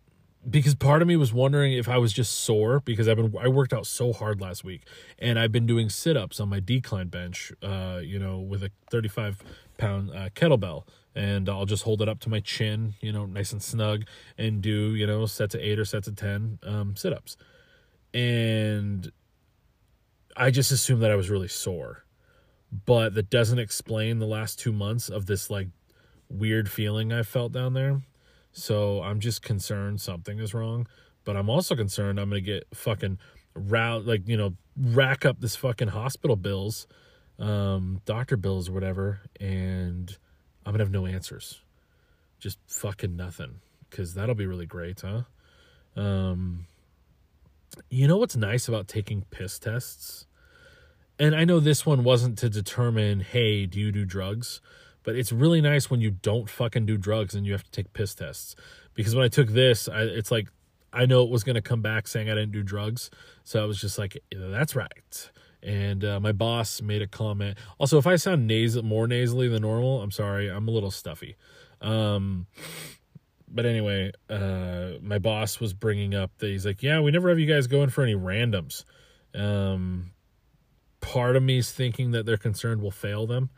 because 0.49 0.75
part 0.75 1.00
of 1.00 1.09
me 1.09 1.16
was 1.16 1.33
wondering 1.33 1.73
if 1.73 1.88
I 1.88 1.97
was 1.97 2.12
just 2.12 2.33
sore 2.40 2.81
because 2.81 3.09
I've 3.09 3.16
been 3.16 3.35
I 3.40 3.49
worked 3.49 3.73
out 3.73 3.87
so 3.87 4.12
hard 4.12 4.40
last 4.40 4.64
week 4.64 4.83
and 5.19 5.38
I've 5.38 5.52
been 5.52 5.66
doing 5.66 5.88
sit-ups 5.88 6.40
on 6.40 6.49
my 6.50 6.61
decline 6.61 7.09
bench 7.09 7.52
uh 7.62 8.00
you 8.02 8.19
know 8.19 8.40
with 8.40 8.62
a 8.62 8.71
35 8.90 9.43
pound 9.78 10.11
uh, 10.11 10.28
kettlebell 10.31 10.85
and 11.14 11.49
I'll 11.49 11.66
just 11.66 11.85
hold 11.85 12.02
it 12.02 12.09
up 12.09 12.21
to 12.21 12.28
my 12.28 12.40
chin, 12.40 12.95
you 13.00 13.12
know, 13.12 13.25
nice 13.26 13.52
and 13.52 13.62
snug, 13.62 14.04
and 14.37 14.61
do, 14.61 14.95
you 14.95 15.07
know, 15.07 15.26
sets 15.26 15.54
of 15.54 15.61
eight 15.61 15.78
or 15.78 15.85
sets 15.85 16.09
of 16.09 16.16
10 16.16 16.59
um, 16.64 16.97
sit 16.97 17.12
ups. 17.12 17.37
And 18.12 19.12
I 20.37 20.50
just 20.50 20.73
assumed 20.73 21.02
that 21.02 21.11
I 21.11 21.16
was 21.16 21.31
really 21.31 21.49
sore. 21.49 22.04
But 22.87 23.14
that 23.14 23.31
doesn't 23.31 23.59
explain 23.59 24.19
the 24.19 24.26
last 24.26 24.59
two 24.59 24.73
months 24.73 25.09
of 25.09 25.26
this 25.26 25.49
like 25.49 25.69
weird 26.28 26.69
feeling 26.69 27.12
I 27.12 27.23
felt 27.23 27.52
down 27.52 27.75
there. 27.75 28.02
So 28.52 29.02
I'm 29.02 29.21
just 29.21 29.43
concerned 29.43 30.00
something 30.00 30.38
is 30.38 30.54
wrong. 30.54 30.87
But 31.25 31.37
I'm 31.37 31.49
also 31.49 31.76
concerned 31.76 32.19
I'm 32.19 32.31
to 32.31 32.40
get 32.40 32.66
fucking 32.75 33.19
route, 33.54 34.07
like, 34.07 34.26
you 34.28 34.37
know, 34.37 34.54
rack 34.76 35.25
up 35.25 35.40
this 35.40 35.57
fucking 35.57 35.88
hospital 35.88 36.37
bills, 36.37 36.87
um, 37.38 38.00
doctor 38.04 38.37
bills 38.37 38.69
or 38.69 38.73
whatever. 38.73 39.21
And 39.40 40.16
I'm 40.66 40.73
gonna 40.73 40.83
have 40.83 40.90
no 40.90 41.07
answers. 41.07 41.61
Just 42.40 42.59
fucking 42.66 43.16
nothing. 43.16 43.61
Cause 43.90 44.14
that'll 44.14 44.35
be 44.35 44.47
really 44.47 44.66
great, 44.66 45.02
huh? 45.02 45.23
Um 45.97 46.66
you 47.90 48.07
know 48.07 48.16
what's 48.16 48.37
nice 48.37 48.69
about 48.69 48.88
taking 48.88 49.25
piss 49.31 49.59
tests? 49.59 50.26
And 51.18 51.35
I 51.35 51.44
know 51.44 51.61
this 51.61 51.87
one 51.87 52.02
wasn't 52.02 52.38
to 52.38 52.49
determine, 52.49 53.21
hey, 53.21 53.66
do 53.66 53.78
you 53.78 53.92
do 53.92 54.04
drugs? 54.04 54.61
But 55.02 55.16
it's 55.16 55.33
really 55.33 55.61
nice 55.61 55.90
when 55.90 56.00
you 56.00 56.11
don't 56.11 56.49
fucking 56.49 56.87
do 56.87 56.97
drugs 56.97 57.35
and 57.35 57.47
you 57.47 57.52
have 57.52 57.62
to 57.64 57.71
take 57.71 57.92
piss 57.92 58.14
tests. 58.14 58.56
Because 58.94 59.14
when 59.14 59.25
I 59.25 59.28
took 59.28 59.49
this, 59.50 59.88
I, 59.88 60.02
it's 60.02 60.30
like 60.30 60.49
I 60.92 61.06
know 61.06 61.23
it 61.23 61.30
was 61.30 61.44
going 61.44 61.56
to 61.56 61.62
come 61.62 61.83
back 61.83 62.09
saying 62.09 62.30
I 62.30 62.35
didn't 62.35 62.52
do 62.52 62.62
drugs. 62.62 63.11
So 63.44 63.62
I 63.62 63.66
was 63.66 63.80
just 63.80 63.99
like, 63.99 64.18
that's 64.33 64.75
right 64.75 65.30
and 65.64 66.04
uh, 66.04 66.21
my 66.21 66.33
boss 66.33 66.83
made 66.83 67.02
a 67.02 67.06
comment. 67.06 67.56
Also, 67.78 67.99
if 67.99 68.06
I 68.06 68.16
sound 68.16 68.47
nasal 68.47 68.83
more 68.83 69.09
nasally 69.09 69.49
than 69.49 69.62
normal, 69.62 70.02
I'm 70.02 70.11
sorry. 70.11 70.49
I'm 70.49 70.68
a 70.68 70.71
little 70.71 70.90
stuffy. 70.90 71.37
Um, 71.80 72.47
but 73.49 73.64
anyway, 73.64 74.12
uh, 74.28 74.99
my 75.00 75.18
boss 75.18 75.61
was 75.61 75.73
bringing 75.73 76.14
up 76.14 76.30
that 76.38 76.49
he's 76.49 76.66
like, 76.66 76.83
"Yeah, 76.83 77.00
we 77.00 77.11
never 77.11 77.30
have 77.30 77.38
you 77.38 77.47
guys 77.47 77.66
going 77.66 77.88
for 77.88 78.02
any 78.02 78.14
randoms." 78.14 78.85
Um, 79.35 80.11
part 81.04 81.37
of 81.37 81.42
me 81.42 81.58
is 81.58 81.70
thinking 81.70 82.11
that 82.12 82.26
they're 82.26 82.37
concerned 82.37 82.82
we'll 82.82 82.90
fail 82.90 83.26
them, 83.26 83.50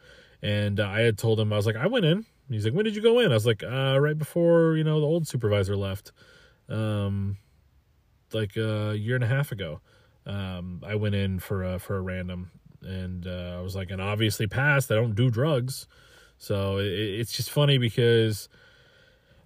and 0.43 0.81
uh, 0.81 0.87
I 0.89 1.01
had 1.01 1.19
told 1.19 1.41
him 1.41 1.53
I 1.53 1.57
was 1.57 1.67
like, 1.67 1.77
"I 1.77 1.87
went 1.87 2.05
in." 2.05 2.27
He's 2.49 2.65
like, 2.65 2.75
"When 2.75 2.85
did 2.85 2.95
you 2.97 3.03
go 3.03 3.19
in?" 3.21 3.31
I 3.31 3.35
was 3.35 3.47
like, 3.47 3.63
uh, 3.63 3.99
"Right 3.99 4.19
before 4.19 4.77
you 4.77 4.85
know 4.85 5.01
the 5.01 5.07
old 5.07 5.27
supervisor 5.27 5.77
left, 5.77 6.13
um, 6.69 7.39
like 8.33 8.57
a 8.57 8.95
year 8.97 9.15
and 9.15 9.25
a 9.25 9.29
half 9.29 9.53
ago." 9.53 9.81
um, 10.27 10.83
I 10.85 10.97
went 10.97 11.15
in 11.15 11.39
for 11.39 11.63
a, 11.63 11.79
for 11.79 11.97
a 11.97 12.01
random, 12.01 12.51
and 12.83 13.27
uh, 13.27 13.57
I 13.59 13.61
was 13.63 13.77
like, 13.77 13.91
and 13.91 14.03
obviously 14.03 14.47
passed. 14.47 14.91
I 14.91 14.97
don't 14.97 15.15
do 15.15 15.31
drugs, 15.31 15.87
so 16.37 16.79
it, 16.79 16.87
it's 16.87 17.33
just 17.33 17.51
funny 17.51 17.79
because 17.79 18.49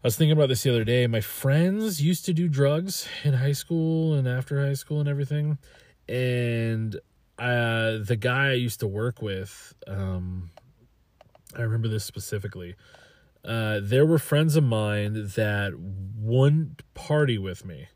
I 0.02 0.06
was 0.06 0.16
thinking 0.16 0.32
about 0.32 0.48
this 0.48 0.62
the 0.62 0.70
other 0.70 0.84
day. 0.84 1.06
My 1.06 1.20
friends 1.20 2.02
used 2.02 2.24
to 2.26 2.32
do 2.32 2.48
drugs 2.48 3.06
in 3.24 3.34
high 3.34 3.52
school 3.52 4.14
and 4.14 4.26
after 4.26 4.64
high 4.64 4.74
school 4.74 5.00
and 5.00 5.08
everything, 5.08 5.58
and 6.08 6.98
uh, 7.40 7.98
the 7.98 8.16
guy 8.20 8.50
I 8.50 8.52
used 8.52 8.80
to 8.80 8.86
work 8.86 9.22
with, 9.22 9.72
um, 9.86 10.50
I 11.56 11.62
remember 11.62 11.88
this 11.88 12.04
specifically. 12.04 12.76
Uh, 13.42 13.80
there 13.82 14.04
were 14.04 14.18
friends 14.18 14.56
of 14.56 14.64
mine 14.64 15.30
that 15.36 15.72
wouldn't 16.18 16.82
party 16.92 17.38
with 17.38 17.64
me 17.64 17.88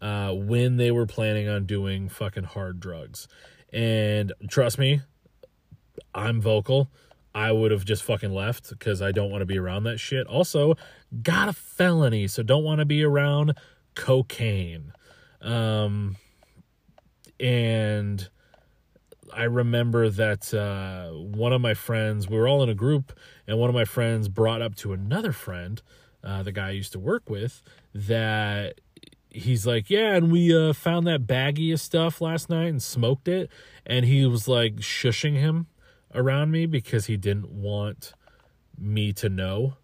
uh, 0.00 0.32
when 0.32 0.76
they 0.76 0.92
were 0.92 1.06
planning 1.06 1.48
on 1.48 1.66
doing 1.66 2.08
fucking 2.08 2.44
hard 2.44 2.78
drugs. 2.78 3.26
And 3.72 4.32
trust 4.48 4.78
me, 4.78 5.00
I'm 6.14 6.40
vocal. 6.40 6.88
I 7.34 7.50
would 7.50 7.72
have 7.72 7.84
just 7.84 8.04
fucking 8.04 8.32
left 8.32 8.70
because 8.70 9.02
I 9.02 9.10
don't 9.10 9.30
want 9.32 9.42
to 9.42 9.46
be 9.46 9.58
around 9.58 9.82
that 9.84 9.98
shit. 9.98 10.28
Also, 10.28 10.76
got 11.22 11.48
a 11.48 11.52
felony, 11.52 12.28
so 12.28 12.44
don't 12.44 12.64
want 12.64 12.78
to 12.78 12.86
be 12.86 13.02
around 13.02 13.54
cocaine. 13.96 14.92
Um, 15.42 16.16
and 17.40 18.28
I 19.36 19.44
remember 19.44 20.08
that 20.08 20.54
uh, 20.54 21.10
one 21.10 21.52
of 21.52 21.60
my 21.60 21.74
friends, 21.74 22.26
we 22.26 22.38
were 22.38 22.48
all 22.48 22.62
in 22.62 22.70
a 22.70 22.74
group, 22.74 23.12
and 23.46 23.58
one 23.58 23.68
of 23.68 23.74
my 23.74 23.84
friends 23.84 24.28
brought 24.28 24.62
up 24.62 24.74
to 24.76 24.94
another 24.94 25.30
friend, 25.30 25.82
uh, 26.24 26.42
the 26.42 26.52
guy 26.52 26.68
I 26.68 26.70
used 26.70 26.92
to 26.92 26.98
work 26.98 27.28
with, 27.28 27.62
that 27.94 28.80
he's 29.28 29.66
like, 29.66 29.90
yeah, 29.90 30.14
and 30.14 30.32
we 30.32 30.56
uh, 30.56 30.72
found 30.72 31.06
that 31.06 31.26
baggie 31.26 31.70
of 31.74 31.80
stuff 31.80 32.22
last 32.22 32.48
night 32.48 32.68
and 32.68 32.82
smoked 32.82 33.28
it, 33.28 33.50
and 33.84 34.06
he 34.06 34.24
was 34.24 34.48
like 34.48 34.76
shushing 34.76 35.34
him 35.34 35.66
around 36.14 36.50
me 36.50 36.64
because 36.64 37.04
he 37.04 37.18
didn't 37.18 37.50
want 37.50 38.14
me 38.78 39.12
to 39.12 39.28
know 39.28 39.74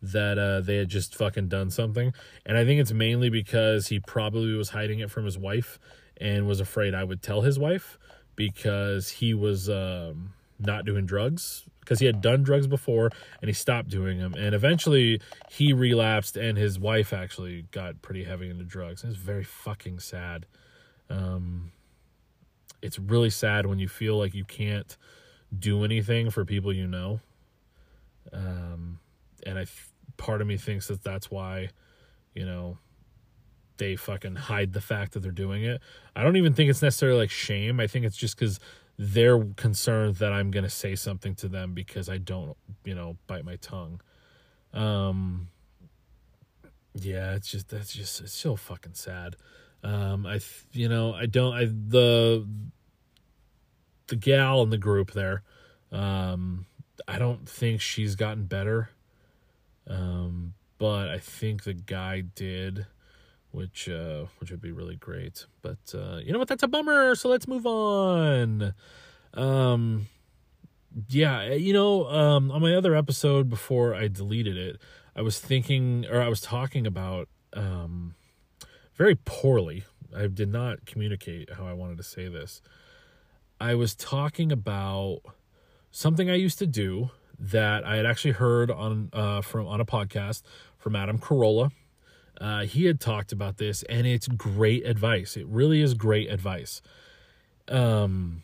that 0.00 0.38
uh, 0.38 0.62
they 0.62 0.76
had 0.76 0.88
just 0.88 1.14
fucking 1.14 1.48
done 1.48 1.70
something, 1.70 2.14
and 2.46 2.56
I 2.56 2.64
think 2.64 2.80
it's 2.80 2.92
mainly 2.92 3.28
because 3.28 3.88
he 3.88 4.00
probably 4.00 4.54
was 4.54 4.70
hiding 4.70 5.00
it 5.00 5.10
from 5.10 5.26
his 5.26 5.36
wife 5.36 5.78
and 6.16 6.46
was 6.46 6.60
afraid 6.60 6.94
I 6.94 7.04
would 7.04 7.22
tell 7.22 7.42
his 7.42 7.58
wife 7.58 7.98
because 8.50 9.08
he 9.08 9.34
was 9.34 9.70
um, 9.70 10.32
not 10.58 10.84
doing 10.84 11.06
drugs 11.06 11.64
because 11.78 12.00
he 12.00 12.06
had 12.06 12.20
done 12.20 12.42
drugs 12.42 12.66
before 12.66 13.08
and 13.40 13.48
he 13.48 13.52
stopped 13.52 13.88
doing 13.88 14.18
them. 14.18 14.34
And 14.34 14.52
eventually 14.52 15.20
he 15.48 15.72
relapsed 15.72 16.36
and 16.36 16.58
his 16.58 16.76
wife 16.76 17.12
actually 17.12 17.66
got 17.70 18.02
pretty 18.02 18.24
heavy 18.24 18.50
into 18.50 18.64
drugs. 18.64 19.04
It's 19.04 19.14
very 19.14 19.44
fucking 19.44 20.00
sad. 20.00 20.46
Um, 21.08 21.70
it's 22.82 22.98
really 22.98 23.30
sad 23.30 23.66
when 23.66 23.78
you 23.78 23.86
feel 23.86 24.18
like 24.18 24.34
you 24.34 24.44
can't 24.44 24.96
do 25.56 25.84
anything 25.84 26.30
for 26.30 26.44
people 26.44 26.72
you 26.72 26.88
know. 26.88 27.20
Um, 28.32 28.98
and 29.46 29.56
I, 29.56 29.66
part 30.16 30.40
of 30.40 30.48
me 30.48 30.56
thinks 30.56 30.88
that 30.88 31.04
that's 31.04 31.30
why, 31.30 31.68
you 32.34 32.44
know, 32.44 32.78
they 33.82 33.96
fucking 33.96 34.36
hide 34.36 34.72
the 34.74 34.80
fact 34.80 35.12
that 35.12 35.20
they're 35.20 35.32
doing 35.32 35.64
it. 35.64 35.82
I 36.14 36.22
don't 36.22 36.36
even 36.36 36.54
think 36.54 36.70
it's 36.70 36.82
necessarily 36.82 37.18
like 37.18 37.30
shame. 37.30 37.80
I 37.80 37.88
think 37.88 38.04
it's 38.04 38.16
just 38.16 38.38
because 38.38 38.60
they're 38.96 39.42
concerned 39.56 40.16
that 40.16 40.32
I'm 40.32 40.52
to 40.52 40.70
say 40.70 40.94
something 40.94 41.34
to 41.36 41.48
them 41.48 41.74
because 41.74 42.08
I 42.08 42.18
don't, 42.18 42.56
you 42.84 42.94
know, 42.94 43.16
bite 43.26 43.44
my 43.44 43.56
tongue. 43.56 44.00
Um, 44.72 45.48
yeah, 46.94 47.34
it's 47.34 47.50
just 47.50 47.70
that's 47.70 47.92
just 47.92 48.20
it's 48.20 48.32
so 48.32 48.54
fucking 48.54 48.94
sad. 48.94 49.34
Um, 49.82 50.26
I 50.26 50.38
you 50.72 50.88
know 50.88 51.12
I 51.12 51.26
don't 51.26 51.52
I 51.52 51.64
the 51.64 52.46
the 54.06 54.16
gal 54.16 54.62
in 54.62 54.70
the 54.70 54.78
group 54.78 55.10
there. 55.10 55.42
Um, 55.90 56.66
I 57.08 57.18
don't 57.18 57.48
think 57.48 57.80
she's 57.80 58.14
gotten 58.14 58.44
better. 58.44 58.90
Um, 59.88 60.54
but 60.78 61.08
I 61.08 61.18
think 61.18 61.64
the 61.64 61.74
guy 61.74 62.20
did, 62.20 62.86
which 63.52 63.88
uh, 63.88 64.26
which 64.38 64.50
would 64.50 64.60
be 64.60 64.72
really 64.72 64.96
great. 64.96 65.46
But 65.62 65.94
uh, 65.94 66.16
you 66.16 66.32
know 66.32 66.38
what? 66.38 66.48
That's 66.48 66.62
a 66.62 66.68
bummer. 66.68 67.14
So 67.14 67.28
let's 67.28 67.46
move 67.46 67.66
on. 67.66 68.74
Um, 69.34 70.08
yeah, 71.08 71.52
you 71.54 71.72
know, 71.72 72.06
um, 72.08 72.50
on 72.50 72.60
my 72.60 72.74
other 72.74 72.94
episode 72.94 73.48
before 73.48 73.94
I 73.94 74.08
deleted 74.08 74.56
it, 74.56 74.78
I 75.16 75.22
was 75.22 75.38
thinking, 75.38 76.06
or 76.10 76.20
I 76.20 76.28
was 76.28 76.40
talking 76.40 76.86
about 76.86 77.28
um, 77.54 78.14
very 78.96 79.14
poorly. 79.14 79.84
I 80.14 80.26
did 80.26 80.50
not 80.50 80.84
communicate 80.84 81.54
how 81.54 81.66
I 81.66 81.72
wanted 81.72 81.96
to 81.98 82.02
say 82.02 82.28
this. 82.28 82.60
I 83.60 83.74
was 83.74 83.94
talking 83.94 84.52
about 84.52 85.20
something 85.90 86.30
I 86.30 86.34
used 86.34 86.58
to 86.58 86.66
do 86.66 87.10
that 87.38 87.84
I 87.84 87.96
had 87.96 88.06
actually 88.06 88.32
heard 88.32 88.70
on 88.70 89.10
uh, 89.12 89.40
from 89.40 89.66
on 89.66 89.80
a 89.80 89.84
podcast 89.84 90.42
from 90.78 90.96
Adam 90.96 91.18
Carolla. 91.18 91.70
Uh, 92.42 92.62
he 92.62 92.86
had 92.86 92.98
talked 92.98 93.30
about 93.30 93.58
this, 93.58 93.84
and 93.84 94.04
it's 94.04 94.26
great 94.26 94.84
advice. 94.84 95.36
It 95.36 95.46
really 95.46 95.80
is 95.80 95.94
great 95.94 96.28
advice. 96.28 96.82
Um, 97.68 98.42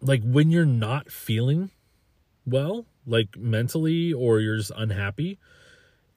like 0.00 0.22
when 0.24 0.50
you're 0.50 0.66
not 0.66 1.12
feeling 1.12 1.70
well, 2.44 2.86
like 3.06 3.36
mentally, 3.36 4.12
or 4.12 4.40
you're 4.40 4.56
just 4.56 4.72
unhappy, 4.76 5.38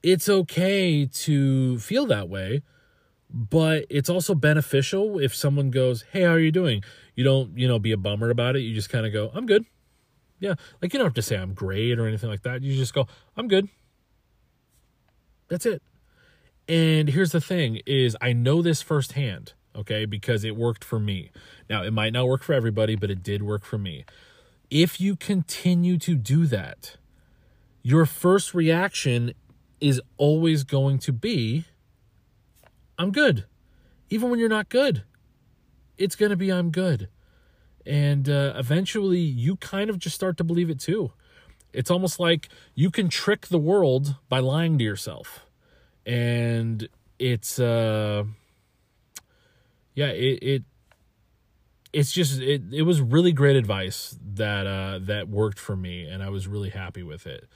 it's 0.01 0.27
okay 0.27 1.05
to 1.05 1.77
feel 1.77 2.07
that 2.07 2.27
way. 2.27 2.63
But 3.31 3.85
it's 3.91 4.09
also 4.09 4.33
beneficial 4.33 5.19
if 5.19 5.35
someone 5.35 5.69
goes, 5.69 6.05
Hey, 6.11 6.23
how 6.23 6.31
are 6.31 6.39
you 6.39 6.51
doing? 6.51 6.83
You 7.13 7.23
don't, 7.23 7.55
you 7.55 7.67
know, 7.67 7.77
be 7.77 7.91
a 7.91 7.97
bummer 7.97 8.31
about 8.31 8.55
it. 8.55 8.61
You 8.61 8.73
just 8.73 8.89
kind 8.89 9.05
of 9.05 9.13
go, 9.13 9.29
I'm 9.35 9.45
good. 9.45 9.63
Yeah. 10.39 10.55
Like 10.81 10.91
you 10.91 10.97
don't 10.97 11.05
have 11.05 11.13
to 11.13 11.21
say 11.21 11.35
I'm 11.35 11.53
great 11.53 11.99
or 11.99 12.07
anything 12.07 12.31
like 12.31 12.41
that. 12.41 12.63
You 12.63 12.75
just 12.75 12.95
go, 12.95 13.05
I'm 13.37 13.47
good. 13.47 13.69
That's 15.49 15.67
it. 15.67 15.83
And 16.69 17.09
here's 17.09 17.31
the 17.31 17.41
thing 17.41 17.81
is 17.87 18.15
I 18.21 18.31
know 18.31 18.61
this 18.61 18.83
firsthand, 18.83 19.53
okay? 19.75 20.05
Because 20.05 20.43
it 20.43 20.55
worked 20.55 20.83
for 20.83 20.99
me. 20.99 21.31
Now, 21.67 21.83
it 21.83 21.91
might 21.91 22.13
not 22.13 22.27
work 22.27 22.43
for 22.43 22.53
everybody, 22.53 22.95
but 22.95 23.09
it 23.09 23.23
did 23.23 23.41
work 23.41 23.65
for 23.65 23.79
me. 23.79 24.05
If 24.69 25.01
you 25.01 25.15
continue 25.15 25.97
to 25.97 26.15
do 26.15 26.45
that, 26.45 26.97
your 27.81 28.05
first 28.05 28.53
reaction 28.53 29.33
is 29.81 29.99
always 30.17 30.63
going 30.63 30.99
to 30.99 31.11
be 31.11 31.65
I'm 32.99 33.11
good. 33.11 33.45
Even 34.09 34.29
when 34.29 34.39
you're 34.39 34.49
not 34.49 34.67
good, 34.67 35.03
it's 35.97 36.17
going 36.17 36.31
to 36.31 36.35
be 36.35 36.51
I'm 36.51 36.69
good. 36.69 37.07
And 37.85 38.29
uh, 38.29 38.53
eventually, 38.57 39.21
you 39.21 39.55
kind 39.55 39.89
of 39.89 39.97
just 39.97 40.15
start 40.15 40.35
to 40.37 40.43
believe 40.43 40.69
it 40.69 40.81
too. 40.81 41.13
It's 41.71 41.89
almost 41.89 42.19
like 42.19 42.49
you 42.75 42.91
can 42.91 43.07
trick 43.07 43.47
the 43.47 43.57
world 43.57 44.15
by 44.27 44.39
lying 44.39 44.77
to 44.79 44.83
yourself. 44.83 45.45
And 46.09 46.87
it's, 47.19 47.59
uh, 47.59 48.23
yeah, 49.93 50.07
it, 50.07 50.39
it 50.41 50.63
it's 51.91 52.11
just 52.11 52.39
it, 52.39 52.61
it 52.71 52.83
was 52.83 53.01
really 53.01 53.31
great 53.31 53.55
advice 53.55 54.15
that 54.35 54.67
uh 54.67 54.99
that 55.01 55.27
worked 55.27 55.57
for 55.57 55.75
me 55.75 56.05
and 56.05 56.21
I 56.21 56.29
was 56.29 56.47
really 56.47 56.69
happy 56.69 57.01
with 57.01 57.25
it 57.25 57.49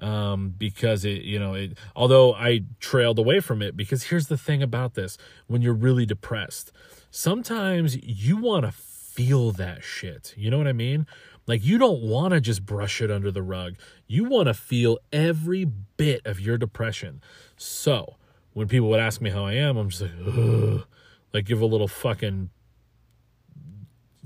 um, 0.00 0.54
because 0.56 1.04
it, 1.04 1.22
you 1.22 1.38
know, 1.38 1.54
it, 1.54 1.76
although 1.94 2.34
I 2.34 2.62
trailed 2.80 3.18
away 3.18 3.40
from 3.40 3.62
it, 3.62 3.76
because 3.76 4.04
here's 4.04 4.28
the 4.28 4.38
thing 4.38 4.62
about 4.62 4.94
this 4.94 5.18
when 5.46 5.62
you're 5.62 5.74
really 5.74 6.06
depressed, 6.06 6.72
sometimes 7.10 7.96
you 8.02 8.36
want 8.36 8.64
to 8.64 8.72
feel 8.72 9.52
that 9.52 9.84
shit. 9.84 10.34
You 10.36 10.50
know 10.50 10.58
what 10.58 10.66
I 10.66 10.72
mean? 10.72 11.06
Like, 11.46 11.64
you 11.64 11.78
don't 11.78 12.02
want 12.02 12.32
to 12.32 12.40
just 12.40 12.64
brush 12.64 13.00
it 13.00 13.10
under 13.10 13.30
the 13.30 13.42
rug. 13.42 13.74
You 14.06 14.24
want 14.24 14.46
to 14.46 14.54
feel 14.54 14.98
every 15.12 15.64
bit 15.64 16.22
of 16.24 16.38
your 16.38 16.58
depression. 16.58 17.20
So, 17.56 18.16
when 18.52 18.68
people 18.68 18.88
would 18.90 19.00
ask 19.00 19.20
me 19.20 19.30
how 19.30 19.46
I 19.46 19.54
am, 19.54 19.76
I'm 19.76 19.88
just 19.88 20.02
like, 20.02 20.12
Ugh. 20.26 20.84
like, 21.32 21.46
give 21.46 21.60
a 21.60 21.66
little 21.66 21.88
fucking, 21.88 22.50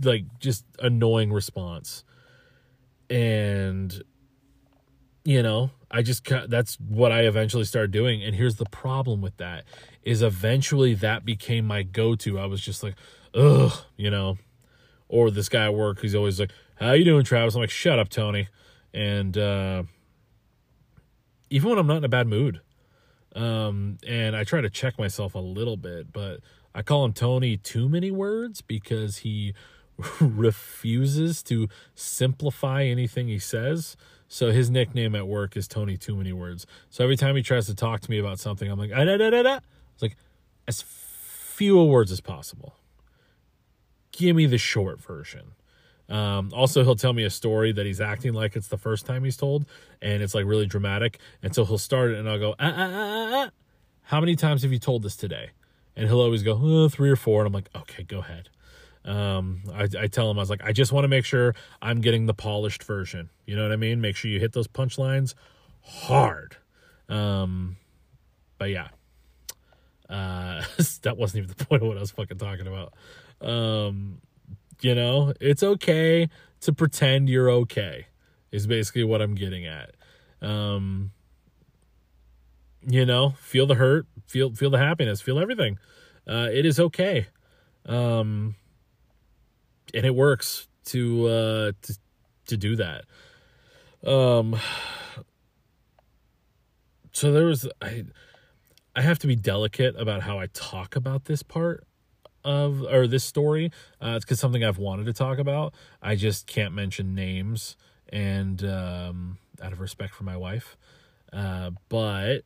like, 0.03 0.25
just 0.39 0.65
annoying 0.81 1.33
response. 1.33 2.05
And 3.09 4.03
you 5.25 5.43
know 5.43 5.71
i 5.91 6.03
just 6.03 6.29
that's 6.49 6.79
what 6.81 7.11
i 7.11 7.23
eventually 7.23 7.65
started 7.65 7.91
doing 7.91 8.23
and 8.23 8.35
here's 8.35 8.57
the 8.57 8.67
problem 8.67 9.23
with 9.23 9.37
that 9.39 9.65
is 10.03 10.23
eventually 10.23 10.95
that 10.95 11.25
became 11.25 11.67
my 11.67 11.83
go-to 11.83 12.39
i 12.39 12.45
was 12.47 12.61
just 12.61 12.83
like 12.83 12.95
ugh 13.35 13.73
you 13.97 14.11
know 14.11 14.37
or 15.09 15.31
this 15.31 15.49
guy 15.49 15.65
at 15.65 15.75
work 15.75 16.01
he's 16.01 16.15
always 16.15 16.39
like 16.39 16.51
how 16.77 16.93
you 16.93 17.05
doing 17.05 17.25
travis 17.25 17.55
i'm 17.55 17.61
like 17.61 17.71
shut 17.71 17.99
up 17.99 18.09
tony 18.09 18.49
and 18.93 19.37
uh 19.37 19.83
even 21.51 21.71
when 21.71 21.79
i'm 21.79 21.87
not 21.87 21.99
in 21.99 22.05
a 22.05 22.09
bad 22.09 22.27
mood 22.27 22.61
um 23.35 23.99
and 24.07 24.37
i 24.37 24.45
try 24.45 24.61
to 24.61 24.71
check 24.71 24.99
myself 24.99 25.35
a 25.35 25.39
little 25.39 25.77
bit 25.77 26.13
but 26.13 26.41
i 26.75 26.83
call 26.83 27.05
him 27.05 27.13
tony 27.13 27.57
too 27.57 27.89
many 27.89 28.11
words 28.11 28.61
because 28.63 29.19
he 29.19 29.55
refuses 30.21 31.43
to 31.43 31.69
simplify 31.95 32.85
anything 32.85 33.29
he 33.29 33.39
says 33.39 33.97
so 34.35 34.51
his 34.51 34.69
nickname 34.69 35.15
at 35.15 35.29
work 35.29 35.57
is 35.57 35.69
Tony 35.69 35.97
Too 35.97 36.17
Many 36.17 36.33
Words. 36.33 36.67
So 36.91 37.05
every 37.05 37.17
time 37.17 37.37
he 37.37 37.43
tries 37.43 37.67
to 37.67 37.75
talk 37.75 38.01
to 38.01 38.11
me 38.11 38.19
about 38.19 38.41
something, 38.41 38.69
I'm 38.69 38.79
like, 38.79 38.91
ah, 38.93 39.05
da, 39.05 39.17
da. 39.17 39.59
It's 39.93 40.03
like 40.03 40.17
as 40.67 40.83
few 40.83 41.81
words 41.85 42.11
as 42.11 42.21
possible. 42.21 42.75
Give 44.11 44.35
me 44.35 44.47
the 44.47 44.59
short 44.59 45.01
version. 45.01 45.53
Um, 46.09 46.51
also, 46.53 46.85
he'll 46.85 46.97
tell 46.97 47.13
me 47.13 47.25
a 47.25 47.31
story 47.31 47.73
that 47.73 47.87
he's 47.87 48.01
acting 48.01 48.35
like 48.35 48.57
it's 48.57 48.69
the 48.69 48.79
first 48.79 49.07
time 49.07 49.25
he's 49.25 49.37
told, 49.37 49.67
and 50.03 50.23
it's 50.23 50.35
like 50.35 50.45
really 50.45 50.67
dramatic. 50.67 51.19
And 51.43 51.55
so 51.55 51.65
he'll 51.65 51.79
start 51.79 52.11
it, 52.11 52.19
and 52.19 52.29
I'll 52.29 52.39
go, 52.39 52.55
ah, 52.59 52.75
ah, 52.77 52.91
ah, 52.93 53.31
ah. 53.33 53.51
How 54.03 54.21
many 54.21 54.37
times 54.37 54.63
have 54.63 54.73
you 54.73 54.79
told 54.79 55.03
this 55.03 55.17
today? 55.17 55.51
And 55.97 56.07
he'll 56.09 56.21
always 56.21 56.43
go, 56.43 56.59
oh, 56.61 56.89
three 56.89 57.11
or 57.11 57.17
four. 57.17 57.41
And 57.41 57.47
I'm 57.47 57.53
like, 57.53 57.71
okay, 57.75 58.03
go 58.03 58.19
ahead. 58.19 58.51
Um, 59.05 59.63
I, 59.73 59.89
I 59.99 60.07
tell 60.07 60.31
him, 60.31 60.39
I 60.39 60.43
was 60.43 60.51
like, 60.51 60.63
I 60.65 60.73
just 60.73 60.93
want 60.93 61.05
to 61.05 61.09
make 61.09 61.25
sure 61.25 61.55
I'm 61.81 62.01
getting 62.01 62.27
the 62.27 62.35
polished 62.35 62.85
version. 62.85 63.31
You 63.47 63.57
know 63.57 63.63
what 63.63 63.73
I 63.73 63.77
mean? 63.77 64.01
Make 64.01 64.17
sure 64.17 64.31
you 64.31 64.41
hit 64.41 64.53
those 64.53 64.69
punchlines 64.69 65.35
hard. 65.83 66.57
Um, 67.09 67.77
but 68.59 68.71
yeah, 68.71 68.89
uh, 70.09 70.63
that 71.03 71.17
wasn't 71.17 71.45
even 71.45 71.55
the 71.57 71.65
point 71.65 71.83
of 71.83 71.89
what 71.89 71.97
I 71.97 72.01
was 72.01 72.11
fucking 72.11 72.39
talking 72.39 72.67
about. 72.67 72.95
Um, 73.41 74.21
you 74.81 74.95
know, 74.95 75.33
it's 75.41 75.63
okay 75.63 76.29
to 76.61 76.73
pretend 76.73 77.29
you're 77.29 77.51
okay, 77.51 78.07
is 78.51 78.67
basically 78.67 79.05
what 79.05 79.21
I'm 79.21 79.35
getting 79.35 79.67
at. 79.67 79.95
Um, 80.41 81.13
you 82.87 83.07
know, 83.07 83.31
feel 83.39 83.67
the 83.67 83.77
hurt, 83.77 84.07
feel 84.27 84.55
feel 84.55 84.71
the 84.71 84.79
happiness, 84.79 85.21
feel 85.21 85.39
everything. 85.39 85.79
Uh, 86.27 86.49
it 86.53 86.65
is 86.67 86.81
okay. 86.81 87.27
Um, 87.87 88.57
and 89.95 90.05
it 90.05 90.15
works 90.15 90.69
to 90.87 91.27
uh 91.27 91.73
to, 91.83 91.99
to 92.47 92.57
do 92.57 92.77
that 92.77 93.05
um 94.07 94.57
so 97.13 97.33
there 97.33 97.47
was 97.47 97.69
i 97.81 98.05
i 98.95 99.01
have 99.01 99.19
to 99.19 99.27
be 99.27 99.37
delicate 99.37 99.95
about 99.99 100.23
how 100.23 100.39
i 100.39 100.47
talk 100.53 100.97
about 100.97 101.25
this 101.25 101.43
part 101.43 101.87
of 102.45 102.83
or 102.83 103.07
this 103.07 103.25
story 103.25 103.71
uh 104.03 104.15
it's 104.17 104.25
because 104.25 104.39
something 104.39 104.65
i've 104.65 104.79
wanted 104.79 105.07
to 105.07 105.13
talk 105.13 105.39
about 105.39 105.75
i 106.03 106.15
just 106.15 106.47
can't 106.47 106.75
mention 106.75 107.15
names 107.15 107.77
and 108.11 108.65
um 108.65 109.39
out 109.63 109.73
of 109.73 109.81
respect 109.81 110.15
for 110.15 110.25
my 110.25 110.37
wife 110.37 110.77
uh 111.33 111.71
but 111.89 112.43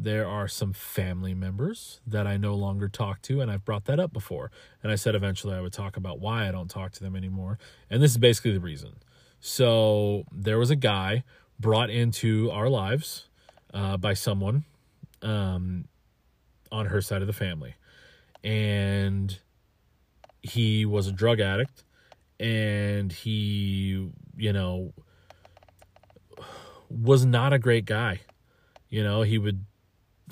there 0.00 0.28
are 0.28 0.46
some 0.46 0.72
family 0.72 1.34
members 1.34 2.00
that 2.06 2.24
I 2.24 2.36
no 2.36 2.54
longer 2.54 2.88
talk 2.88 3.20
to, 3.22 3.40
and 3.40 3.50
I've 3.50 3.64
brought 3.64 3.86
that 3.86 3.98
up 3.98 4.12
before. 4.12 4.52
And 4.80 4.92
I 4.92 4.94
said 4.94 5.16
eventually 5.16 5.56
I 5.56 5.60
would 5.60 5.72
talk 5.72 5.96
about 5.96 6.20
why 6.20 6.46
I 6.48 6.52
don't 6.52 6.70
talk 6.70 6.92
to 6.92 7.02
them 7.02 7.16
anymore. 7.16 7.58
And 7.90 8.00
this 8.00 8.12
is 8.12 8.18
basically 8.18 8.52
the 8.52 8.60
reason. 8.60 8.94
So 9.40 10.24
there 10.30 10.58
was 10.58 10.70
a 10.70 10.76
guy 10.76 11.24
brought 11.58 11.90
into 11.90 12.48
our 12.52 12.68
lives 12.68 13.28
uh, 13.74 13.96
by 13.96 14.14
someone 14.14 14.64
um, 15.22 15.86
on 16.70 16.86
her 16.86 17.00
side 17.00 17.20
of 17.20 17.26
the 17.26 17.32
family. 17.32 17.74
And 18.44 19.38
he 20.42 20.86
was 20.86 21.06
a 21.06 21.12
drug 21.12 21.40
addict, 21.40 21.84
and 22.40 23.12
he, 23.12 24.10
you 24.36 24.52
know, 24.52 24.94
was 26.88 27.24
not 27.24 27.52
a 27.52 27.58
great 27.58 27.84
guy. 27.84 28.20
You 28.88 29.02
know, 29.02 29.22
he 29.22 29.38
would 29.38 29.64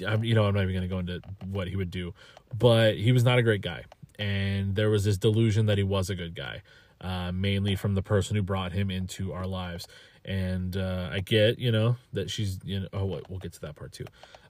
I'm, 0.07 0.25
you 0.25 0.35
know, 0.35 0.45
I'm 0.45 0.55
not 0.55 0.62
even 0.62 0.75
going 0.75 0.83
to 0.83 0.88
go 0.88 0.99
into 0.99 1.21
what 1.51 1.69
he 1.69 1.77
would 1.77 1.90
do, 1.90 2.14
but 2.57 2.97
he 2.97 3.12
was 3.12 3.25
not 3.25 3.38
a 3.38 3.42
great 3.42 3.62
guy. 3.62 3.85
And 4.19 4.75
there 4.75 4.90
was 4.90 5.05
this 5.05 5.19
delusion 5.19 5.66
that 5.66 5.79
he 5.79 5.85
was 5.85 6.11
a 6.11 6.14
good 6.14 6.35
guy. 6.35 6.62
uh, 7.01 7.33
mainly 7.33 7.77
from 7.77 7.95
the 7.95 8.03
person 8.03 8.37
who 8.37 8.42
brought 8.42 8.73
him 8.73 8.90
into 8.90 9.33
our 9.33 9.47
lives. 9.47 9.87
And 10.25 10.77
uh, 10.77 11.11
I 11.12 11.21
get, 11.21 11.59
you 11.59 11.71
know, 11.71 11.97
that 12.12 12.31
she's, 12.31 12.59
you 12.64 12.81
know, 12.81 12.88
oh, 12.92 13.05
wait, 13.05 13.29
we'll 13.29 13.38
get 13.38 13.53
to 13.55 13.61
that 13.62 13.77
part 13.77 13.92
too. 13.92 14.07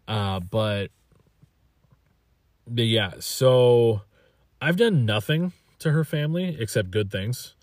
Uh, 0.09 0.41
but, 0.41 0.91
but 2.67 2.85
yeah, 2.85 3.13
so 3.21 4.03
I've 4.61 4.77
done 4.77 5.05
nothing 5.05 5.53
to 5.79 5.93
her 5.93 6.05
family 6.05 6.57
except 6.59 6.91
good 6.91 7.11
things. 7.11 7.55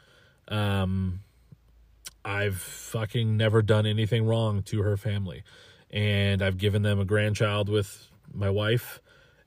Um, 0.47 1.21
I've 2.25 2.57
fucking 2.57 3.35
never 3.35 3.61
done 3.61 3.85
anything 3.85 4.25
wrong 4.25 4.63
to 4.63 4.81
her 4.81 4.97
family. 4.97 5.43
And 5.91 6.41
I've 6.41 6.57
given 6.57 6.81
them 6.81 6.99
a 6.99 7.05
grandchild 7.05 7.69
with 7.69 8.07
my 8.33 8.49
wife. 8.49 9.01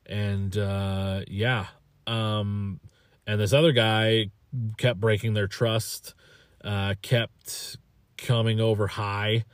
And 0.05 0.57
uh, 0.57 1.23
yeah. 1.27 1.67
Um, 2.07 2.81
and 3.27 3.41
this 3.41 3.53
other 3.53 3.73
guy 3.73 4.31
kept 4.77 5.01
breaking 5.01 5.35
their 5.35 5.49
trust, 5.49 6.15
uh, 6.63 6.95
kept 7.03 7.79
coming 8.17 8.61
over 8.61 8.87
high 8.87 9.45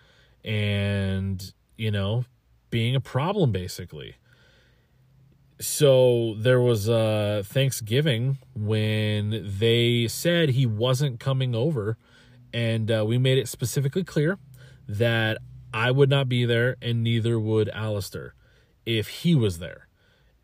and, 0.44 1.52
you 1.76 1.90
know, 1.90 2.24
being 2.70 2.94
a 2.94 3.00
problem 3.00 3.52
basically. 3.52 4.16
So 5.62 6.34
there 6.38 6.60
was 6.60 6.88
uh 6.88 7.42
Thanksgiving 7.46 8.38
when 8.54 9.56
they 9.58 10.08
said 10.08 10.50
he 10.50 10.66
wasn't 10.66 11.20
coming 11.20 11.54
over 11.54 11.96
and 12.52 12.90
uh, 12.90 13.04
we 13.06 13.18
made 13.18 13.38
it 13.38 13.48
specifically 13.48 14.04
clear 14.04 14.38
that 14.88 15.38
I 15.72 15.90
would 15.90 16.10
not 16.10 16.28
be 16.28 16.44
there 16.44 16.76
and 16.82 17.02
neither 17.02 17.38
would 17.38 17.68
Alistair 17.70 18.34
if 18.84 19.08
he 19.08 19.34
was 19.34 19.58
there. 19.58 19.88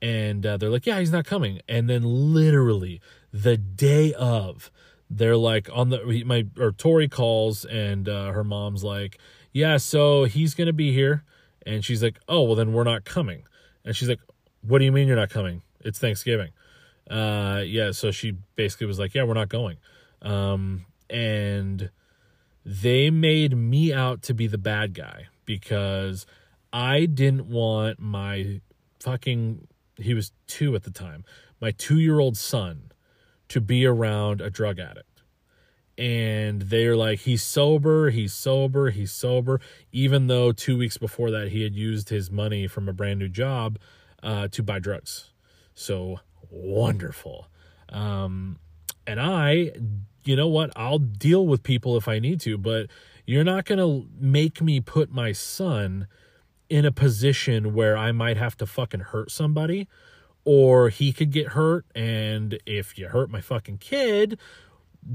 And 0.01 0.47
uh, 0.47 0.57
they're 0.57 0.71
like, 0.71 0.87
yeah, 0.87 1.01
he's 1.01 1.13
not 1.13 1.25
coming. 1.25 1.61
And 1.69 1.91
then 1.91 2.03
literally 2.05 3.01
the 3.33 3.57
day 3.57 4.15
of, 4.15 4.71
they're 5.11 5.37
like 5.37 5.69
on 5.73 5.89
the 5.89 6.23
my 6.25 6.47
or 6.59 6.73
Tori 6.73 7.09
calls 7.09 7.65
and 7.65 8.09
uh, 8.09 8.31
her 8.33 8.45
mom's 8.45 8.85
like, 8.85 9.19
yeah, 9.53 9.79
so 9.79 10.25
he's 10.25 10.55
gonna 10.55 10.73
be 10.73 10.93
here, 10.93 11.25
and 11.67 11.85
she's 11.85 12.03
like, 12.03 12.19
oh 12.29 12.43
well, 12.43 12.55
then 12.55 12.73
we're 12.73 12.85
not 12.85 13.05
coming. 13.05 13.45
And 13.85 13.97
she's 13.97 14.09
like, 14.09 14.21
what 14.63 14.79
do 14.79 14.85
you 14.85 14.93
mean 14.93 15.09
you're 15.09 15.17
not 15.17 15.31
coming? 15.31 15.63
It's 15.81 15.99
Thanksgiving. 15.99 16.51
Uh, 17.11 17.63
yeah, 17.65 17.93
so 17.93 18.11
she 18.11 18.37
basically 18.57 18.87
was 18.87 18.99
like, 18.99 19.15
yeah, 19.15 19.23
we're 19.23 19.35
not 19.35 19.49
going. 19.49 19.79
Um, 20.23 20.85
and 21.09 21.91
they 22.65 23.11
made 23.11 23.57
me 23.57 23.93
out 23.93 24.23
to 24.23 24.35
be 24.35 24.47
the 24.47 24.59
bad 24.59 24.95
guy 24.95 25.29
because 25.47 26.27
I 26.73 27.07
didn't 27.07 27.47
want 27.49 27.99
my 27.99 28.61
fucking 29.01 29.67
he 29.97 30.15
was 30.15 30.33
2 30.47 30.77
at 30.77 30.85
the 30.85 30.91
time. 30.91 31.25
My 31.61 31.73
2-year-old 31.73 32.37
son 32.37 32.93
to 33.49 33.61
be 33.61 33.85
around 33.85 34.41
a 34.41 34.51
drug 34.51 34.79
addict. 34.79 35.23
And 35.97 36.63
they're 36.63 36.95
like 36.95 37.21
he's 37.21 37.43
sober, 37.43 38.11
he's 38.11 38.33
sober, 38.33 38.91
he's 38.91 39.11
sober 39.11 39.61
even 39.91 40.27
though 40.27 40.53
2 40.53 40.77
weeks 40.77 40.99
before 40.99 41.31
that 41.31 41.49
he 41.49 41.63
had 41.63 41.75
used 41.75 42.11
his 42.11 42.31
money 42.31 42.67
from 42.69 42.89
a 42.89 42.93
brand 42.93 43.19
new 43.19 43.29
job 43.29 43.79
uh, 44.23 44.49
to 44.49 44.63
buy 44.63 44.79
drugs. 44.79 45.31
So 45.75 46.21
wonderful. 46.51 47.49
Um, 47.89 48.59
and 49.07 49.21
I 49.21 49.73
you 50.29 50.37
know 50.37 50.49
what? 50.49 50.71
I'll 50.77 50.99
deal 50.99 51.47
with 51.47 51.63
people 51.63 51.97
if 51.97 52.07
I 52.07 52.19
need 52.19 52.41
to, 52.43 52.59
but 52.59 52.89
you're 53.25 53.45
not 53.45 53.65
going 53.65 53.79
to 53.79 54.07
make 54.21 54.61
me 54.61 54.79
put 54.79 55.11
my 55.11 55.33
son 55.33 56.07
in 56.69 56.85
a 56.85 56.93
position 56.93 57.73
where 57.73 57.97
I 57.97 58.13
might 58.13 58.37
have 58.37 58.55
to 58.59 58.67
fucking 58.67 59.01
hurt 59.01 59.31
somebody 59.31 59.89
or 60.45 60.91
he 60.91 61.15
could 61.15 61.31
get 61.31 61.49
hurt. 61.49 61.87
And 61.95 62.59
if 62.67 62.99
you 62.99 63.09
hurt 63.09 63.31
my 63.31 63.41
fucking 63.41 63.79
kid, 63.79 64.39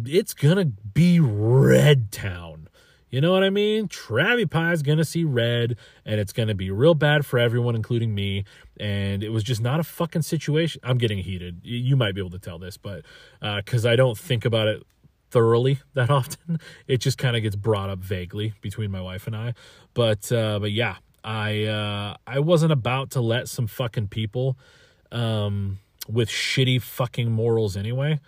it's 0.03 0.33
going 0.33 0.57
to 0.57 0.65
be 0.65 1.19
Red 1.19 2.11
Town. 2.11 2.69
You 3.13 3.21
know 3.21 3.31
what 3.31 3.43
I 3.43 3.51
mean? 3.51 3.89
Travie 3.89 4.49
Pie's 4.49 4.81
gonna 4.81 5.05
see 5.05 5.23
red, 5.23 5.77
and 6.03 6.19
it's 6.19 6.33
gonna 6.33 6.55
be 6.55 6.71
real 6.71 6.95
bad 6.95 7.27
for 7.27 7.37
everyone, 7.37 7.75
including 7.75 8.15
me. 8.15 8.43
And 8.79 9.23
it 9.23 9.29
was 9.29 9.43
just 9.43 9.61
not 9.61 9.79
a 9.79 9.83
fucking 9.83 10.23
situation. 10.23 10.81
I'm 10.83 10.97
getting 10.97 11.19
heated. 11.19 11.59
You 11.61 11.95
might 11.95 12.15
be 12.15 12.21
able 12.21 12.31
to 12.31 12.39
tell 12.39 12.57
this, 12.57 12.75
but 12.75 13.05
because 13.39 13.85
uh, 13.85 13.91
I 13.91 13.95
don't 13.95 14.17
think 14.17 14.45
about 14.45 14.67
it 14.67 14.81
thoroughly 15.29 15.77
that 15.93 16.09
often. 16.09 16.59
It 16.87 17.01
just 17.01 17.19
kind 17.19 17.35
of 17.35 17.43
gets 17.43 17.55
brought 17.55 17.91
up 17.91 17.99
vaguely 17.99 18.55
between 18.61 18.89
my 18.89 19.01
wife 19.01 19.27
and 19.27 19.35
I. 19.35 19.53
But 19.93 20.31
uh, 20.31 20.57
but 20.57 20.71
yeah, 20.71 20.95
I 21.23 21.65
uh, 21.65 22.17
I 22.25 22.39
wasn't 22.39 22.71
about 22.71 23.11
to 23.11 23.21
let 23.21 23.47
some 23.47 23.67
fucking 23.67 24.07
people 24.07 24.57
um, 25.11 25.77
with 26.09 26.29
shitty 26.29 26.81
fucking 26.81 27.31
morals 27.31 27.77
anyway 27.77 28.19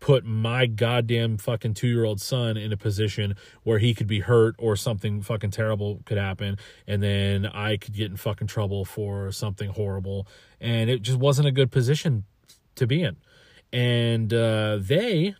put 0.00 0.24
my 0.24 0.66
goddamn 0.66 1.36
fucking 1.38 1.74
two 1.74 1.88
year 1.88 2.04
old 2.04 2.20
son 2.20 2.56
in 2.56 2.72
a 2.72 2.76
position 2.76 3.34
where 3.62 3.78
he 3.78 3.94
could 3.94 4.06
be 4.06 4.20
hurt 4.20 4.54
or 4.58 4.76
something 4.76 5.22
fucking 5.22 5.50
terrible 5.50 6.00
could 6.04 6.18
happen 6.18 6.56
and 6.86 7.02
then 7.02 7.46
I 7.46 7.76
could 7.76 7.94
get 7.94 8.10
in 8.10 8.16
fucking 8.16 8.46
trouble 8.46 8.84
for 8.84 9.32
something 9.32 9.70
horrible 9.70 10.26
and 10.60 10.88
it 10.88 11.02
just 11.02 11.18
wasn't 11.18 11.48
a 11.48 11.52
good 11.52 11.70
position 11.70 12.24
to 12.76 12.86
be 12.86 13.02
in. 13.02 13.16
And 13.72 14.32
uh, 14.32 14.78
they 14.80 15.34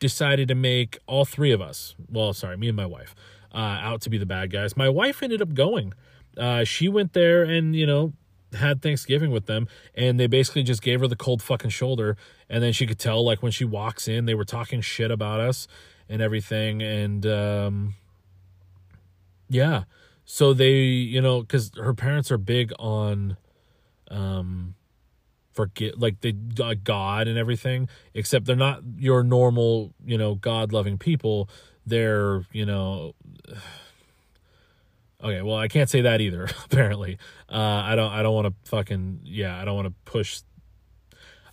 decided 0.00 0.48
to 0.48 0.54
make 0.54 0.98
all 1.06 1.24
three 1.24 1.52
of 1.52 1.60
us, 1.60 1.94
well, 2.10 2.32
sorry, 2.32 2.56
me 2.56 2.68
and 2.68 2.76
my 2.76 2.86
wife, 2.86 3.14
uh, 3.54 3.58
out 3.58 4.00
to 4.02 4.10
be 4.10 4.18
the 4.18 4.26
bad 4.26 4.50
guys. 4.50 4.76
My 4.76 4.88
wife 4.88 5.22
ended 5.22 5.40
up 5.40 5.54
going. 5.54 5.94
Uh, 6.36 6.64
she 6.64 6.88
went 6.88 7.12
there 7.12 7.42
and, 7.42 7.76
you 7.76 7.86
know, 7.86 8.12
had 8.54 8.82
Thanksgiving 8.82 9.30
with 9.30 9.46
them, 9.46 9.68
and 9.94 10.18
they 10.18 10.26
basically 10.26 10.62
just 10.62 10.82
gave 10.82 11.00
her 11.00 11.08
the 11.08 11.16
cold 11.16 11.42
fucking 11.42 11.70
shoulder. 11.70 12.16
And 12.48 12.62
then 12.62 12.72
she 12.72 12.86
could 12.86 12.98
tell, 12.98 13.24
like, 13.24 13.42
when 13.42 13.52
she 13.52 13.64
walks 13.64 14.08
in, 14.08 14.26
they 14.26 14.34
were 14.34 14.44
talking 14.44 14.80
shit 14.80 15.10
about 15.10 15.40
us 15.40 15.68
and 16.08 16.20
everything. 16.20 16.82
And, 16.82 17.26
um, 17.26 17.94
yeah. 19.48 19.84
So 20.24 20.54
they, 20.54 20.74
you 20.74 21.20
know, 21.20 21.40
because 21.40 21.72
her 21.76 21.94
parents 21.94 22.30
are 22.30 22.38
big 22.38 22.72
on, 22.78 23.36
um, 24.10 24.74
forget 25.52 25.98
like 25.98 26.20
they 26.20 26.34
uh, 26.62 26.74
God 26.82 27.28
and 27.28 27.36
everything, 27.36 27.88
except 28.14 28.46
they're 28.46 28.56
not 28.56 28.82
your 28.96 29.22
normal, 29.22 29.92
you 30.04 30.16
know, 30.16 30.34
God 30.34 30.72
loving 30.72 30.98
people. 30.98 31.48
They're, 31.84 32.46
you 32.52 32.64
know, 32.64 33.14
okay. 35.22 35.42
Well, 35.42 35.56
I 35.56 35.68
can't 35.68 35.88
say 35.88 36.02
that 36.02 36.20
either. 36.20 36.48
Apparently, 36.64 37.18
uh, 37.48 37.56
I 37.56 37.94
don't. 37.94 38.12
I 38.12 38.22
don't 38.22 38.34
want 38.34 38.46
to 38.48 38.70
fucking 38.70 39.20
yeah. 39.24 39.60
I 39.60 39.64
don't 39.64 39.76
want 39.76 39.88
to 39.88 39.94
push. 40.04 40.40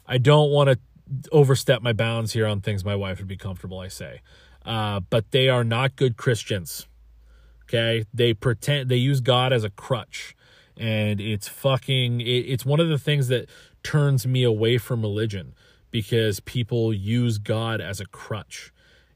I 0.06 0.18
don't 0.18 0.52
want 0.52 0.70
to 0.70 0.80
overstep 1.32 1.82
my 1.82 1.94
bounds 1.94 2.34
here 2.34 2.46
on 2.46 2.62
things 2.62 2.86
my 2.86 2.96
wife 2.96 3.20
would 3.20 3.28
be 3.28 3.38
comfortable. 3.38 3.80
I 3.80 3.88
say, 3.88 4.22
uh, 4.66 5.02
but 5.10 5.32
they 5.32 5.50
are 5.50 5.64
not 5.64 5.96
good 5.96 6.18
Christians. 6.18 6.88
Okay, 7.64 8.06
they 8.14 8.34
pretend 8.34 8.90
they 8.90 8.96
use 8.96 9.22
God 9.22 9.54
as 9.54 9.64
a 9.64 9.70
crutch 9.70 10.36
and 10.80 11.20
it's 11.20 11.48
fucking 11.48 12.22
it, 12.22 12.26
it's 12.26 12.66
one 12.66 12.80
of 12.80 12.88
the 12.88 12.98
things 12.98 13.28
that 13.28 13.50
turns 13.84 14.26
me 14.26 14.44
away 14.44 14.78
from 14.78 15.02
religion 15.02 15.54
because 15.92 16.40
people 16.40 16.94
use 16.94 17.38
God 17.38 17.82
as 17.82 18.00
a 18.00 18.06
crutch. 18.06 18.72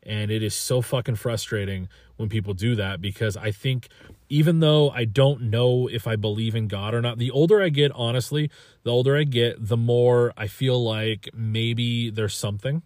And 0.06 0.32
it 0.32 0.44
is 0.44 0.54
so 0.54 0.82
fucking 0.82 1.16
frustrating 1.16 1.88
when 2.18 2.30
people 2.30 2.54
do 2.54 2.76
that 2.76 3.02
because 3.02 3.38
I 3.38 3.52
think 3.52 3.88
even 4.30 4.60
though 4.60 4.90
I 4.90 5.06
don't 5.06 5.44
know 5.44 5.88
if 5.88 6.08
I 6.08 6.16
believe 6.16 6.56
in 6.56 6.68
God 6.68 6.94
or 6.94 7.02
not, 7.02 7.18
the 7.18 7.32
older 7.32 7.62
I 7.62 7.70
get, 7.70 7.92
honestly, 7.94 8.50
the 8.84 8.92
older 8.92 9.18
I 9.18 9.24
get, 9.24 9.68
the 9.68 9.78
more 9.78 10.34
I 10.38 10.48
feel 10.48 10.84
like 10.84 11.30
maybe 11.34 12.10
there's 12.10 12.36
something. 12.36 12.82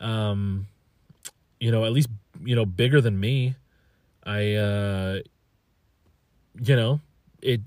Um, 0.00 0.66
you 1.60 1.70
know, 1.70 1.84
at 1.84 1.92
least, 1.92 2.08
you 2.44 2.54
know, 2.54 2.64
bigger 2.64 3.00
than 3.00 3.18
me. 3.18 3.56
I 4.24 4.54
uh 4.54 5.20
you 6.60 6.76
know, 6.76 7.00
it 7.40 7.60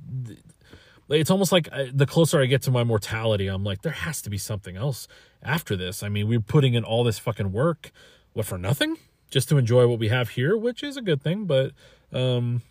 it's 1.10 1.32
almost 1.32 1.52
like 1.52 1.68
uh, 1.72 1.86
the 1.94 2.06
closer 2.06 2.42
I 2.42 2.46
get 2.46 2.62
to 2.64 2.72
my 2.72 2.84
mortality, 2.84 3.48
I'm 3.48 3.64
like, 3.64 3.82
there 3.82 3.92
has 3.92 4.22
to 4.24 4.30
be 4.30 4.38
something 4.38 4.78
else 4.78 5.08
after 5.44 5.76
this. 5.76 6.04
I 6.04 6.10
mean, 6.10 6.28
we're 6.28 6.40
putting 6.40 6.74
in 6.74 6.84
all 6.84 7.04
this 7.04 7.20
fucking 7.20 7.52
work, 7.52 7.92
what 8.34 8.46
for 8.46 8.58
nothing? 8.58 8.98
Just 9.30 9.50
to 9.50 9.58
enjoy 9.58 9.88
what 9.88 10.00
we 10.00 10.10
have 10.10 10.30
here, 10.30 10.58
which 10.58 10.84
is 10.84 10.98
a 10.98 11.02
good 11.02 11.22
thing, 11.22 11.46
but 11.46 11.72
um, 12.12 12.62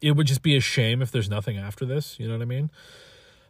it 0.00 0.12
would 0.12 0.26
just 0.26 0.42
be 0.42 0.56
a 0.56 0.60
shame 0.60 1.00
if 1.02 1.10
there's 1.10 1.30
nothing 1.30 1.56
after 1.56 1.84
this. 1.84 2.18
You 2.18 2.26
know 2.28 2.34
what 2.34 2.42
I 2.42 2.46
mean? 2.46 2.70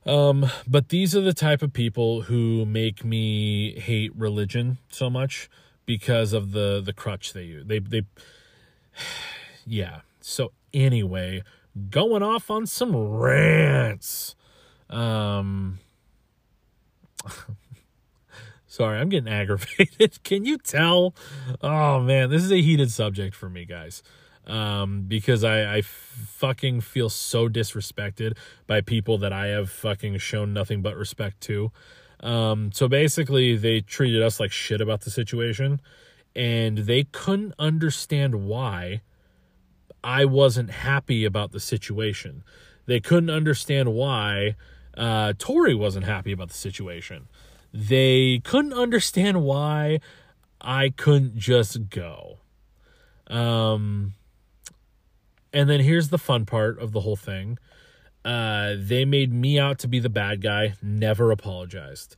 Um, 0.06 0.46
but 0.68 0.90
these 0.90 1.16
are 1.16 1.20
the 1.20 1.32
type 1.32 1.62
of 1.62 1.72
people 1.72 2.22
who 2.22 2.66
make 2.66 3.04
me 3.04 3.78
hate 3.80 4.14
religion 4.14 4.78
so 4.90 5.08
much 5.08 5.48
because 5.86 6.32
of 6.32 6.52
the 6.52 6.82
the 6.84 6.92
crutch 6.92 7.32
they 7.32 7.44
use. 7.44 7.64
They 7.66 7.78
they, 7.78 8.02
yeah. 9.66 10.00
So 10.20 10.52
anyway, 10.72 11.42
going 11.90 12.22
off 12.22 12.50
on 12.50 12.66
some 12.66 12.94
rants. 12.94 14.34
Um, 14.90 15.78
sorry, 18.74 18.98
I'm 18.98 19.08
getting 19.08 19.32
aggravated. 19.32 20.22
Can 20.24 20.44
you 20.44 20.58
tell? 20.58 21.14
Oh 21.62 22.00
man, 22.00 22.30
this 22.30 22.42
is 22.42 22.52
a 22.52 22.60
heated 22.60 22.90
subject 22.90 23.34
for 23.34 23.48
me, 23.48 23.64
guys. 23.64 24.02
Um, 24.46 25.04
because 25.08 25.42
I, 25.42 25.76
I 25.76 25.82
fucking 25.82 26.82
feel 26.82 27.08
so 27.08 27.48
disrespected 27.48 28.36
by 28.66 28.82
people 28.82 29.16
that 29.18 29.32
I 29.32 29.46
have 29.46 29.70
fucking 29.70 30.18
shown 30.18 30.52
nothing 30.52 30.82
but 30.82 30.96
respect 30.96 31.40
to. 31.42 31.72
Um, 32.20 32.70
so 32.70 32.86
basically, 32.86 33.56
they 33.56 33.80
treated 33.80 34.22
us 34.22 34.38
like 34.40 34.52
shit 34.52 34.82
about 34.82 35.00
the 35.00 35.10
situation, 35.10 35.80
and 36.36 36.78
they 36.78 37.04
couldn't 37.04 37.54
understand 37.58 38.44
why 38.46 39.00
I 40.02 40.26
wasn't 40.26 40.70
happy 40.70 41.24
about 41.24 41.52
the 41.52 41.60
situation. 41.60 42.44
They 42.84 43.00
couldn't 43.00 43.30
understand 43.30 43.94
why 43.94 44.56
uh, 44.96 45.32
Tori 45.38 45.74
wasn't 45.74 46.04
happy 46.04 46.32
about 46.32 46.48
the 46.48 46.54
situation. 46.54 47.28
They 47.74 48.40
couldn't 48.44 48.72
understand 48.72 49.42
why 49.42 49.98
I 50.60 50.90
couldn't 50.90 51.36
just 51.36 51.90
go. 51.90 52.38
Um, 53.26 54.12
and 55.52 55.68
then 55.68 55.80
here's 55.80 56.10
the 56.10 56.18
fun 56.18 56.46
part 56.46 56.78
of 56.78 56.92
the 56.92 57.00
whole 57.00 57.16
thing. 57.16 57.58
Uh, 58.24 58.74
they 58.78 59.04
made 59.04 59.32
me 59.32 59.58
out 59.58 59.80
to 59.80 59.88
be 59.88 59.98
the 59.98 60.08
bad 60.08 60.40
guy, 60.40 60.74
never 60.82 61.32
apologized. 61.32 62.14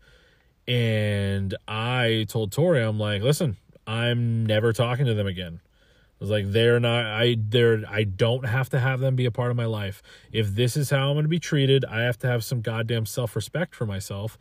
And 0.69 1.57
I 1.67 2.27
told 2.29 2.53
Tori, 2.53 2.83
I'm 2.83 2.99
like, 2.99 3.23
listen, 3.23 3.57
I'm 3.87 4.45
never 4.45 4.75
talking 4.75 5.07
to 5.07 5.15
them 5.15 5.27
again. 5.27 5.61
I 5.65 6.17
was 6.21 6.29
like, 6.29 6.53
they're 6.53 6.81
not, 6.81 7.07
I, 7.07 7.37
they're, 7.39 7.83
I 7.89 8.05
don't 8.05 8.45
have 8.45 8.69
to 8.71 8.79
have 8.79 9.01
them 9.01 9.17
be 9.17 9.25
a 9.25 9.31
part 9.31 9.51
of 9.51 9.57
my 9.57 9.67
life. 9.67 10.03
If 10.33 10.55
this 10.55 10.77
is 10.77 10.91
how 10.91 11.09
I'm 11.09 11.15
going 11.15 11.25
to 11.25 11.31
be 11.31 11.39
treated, 11.39 11.87
I 11.87 12.03
have 12.03 12.19
to 12.19 12.27
have 12.27 12.45
some 12.45 12.61
goddamn 12.61 13.07
self 13.07 13.35
respect 13.35 13.75
for 13.75 13.87
myself 13.87 14.37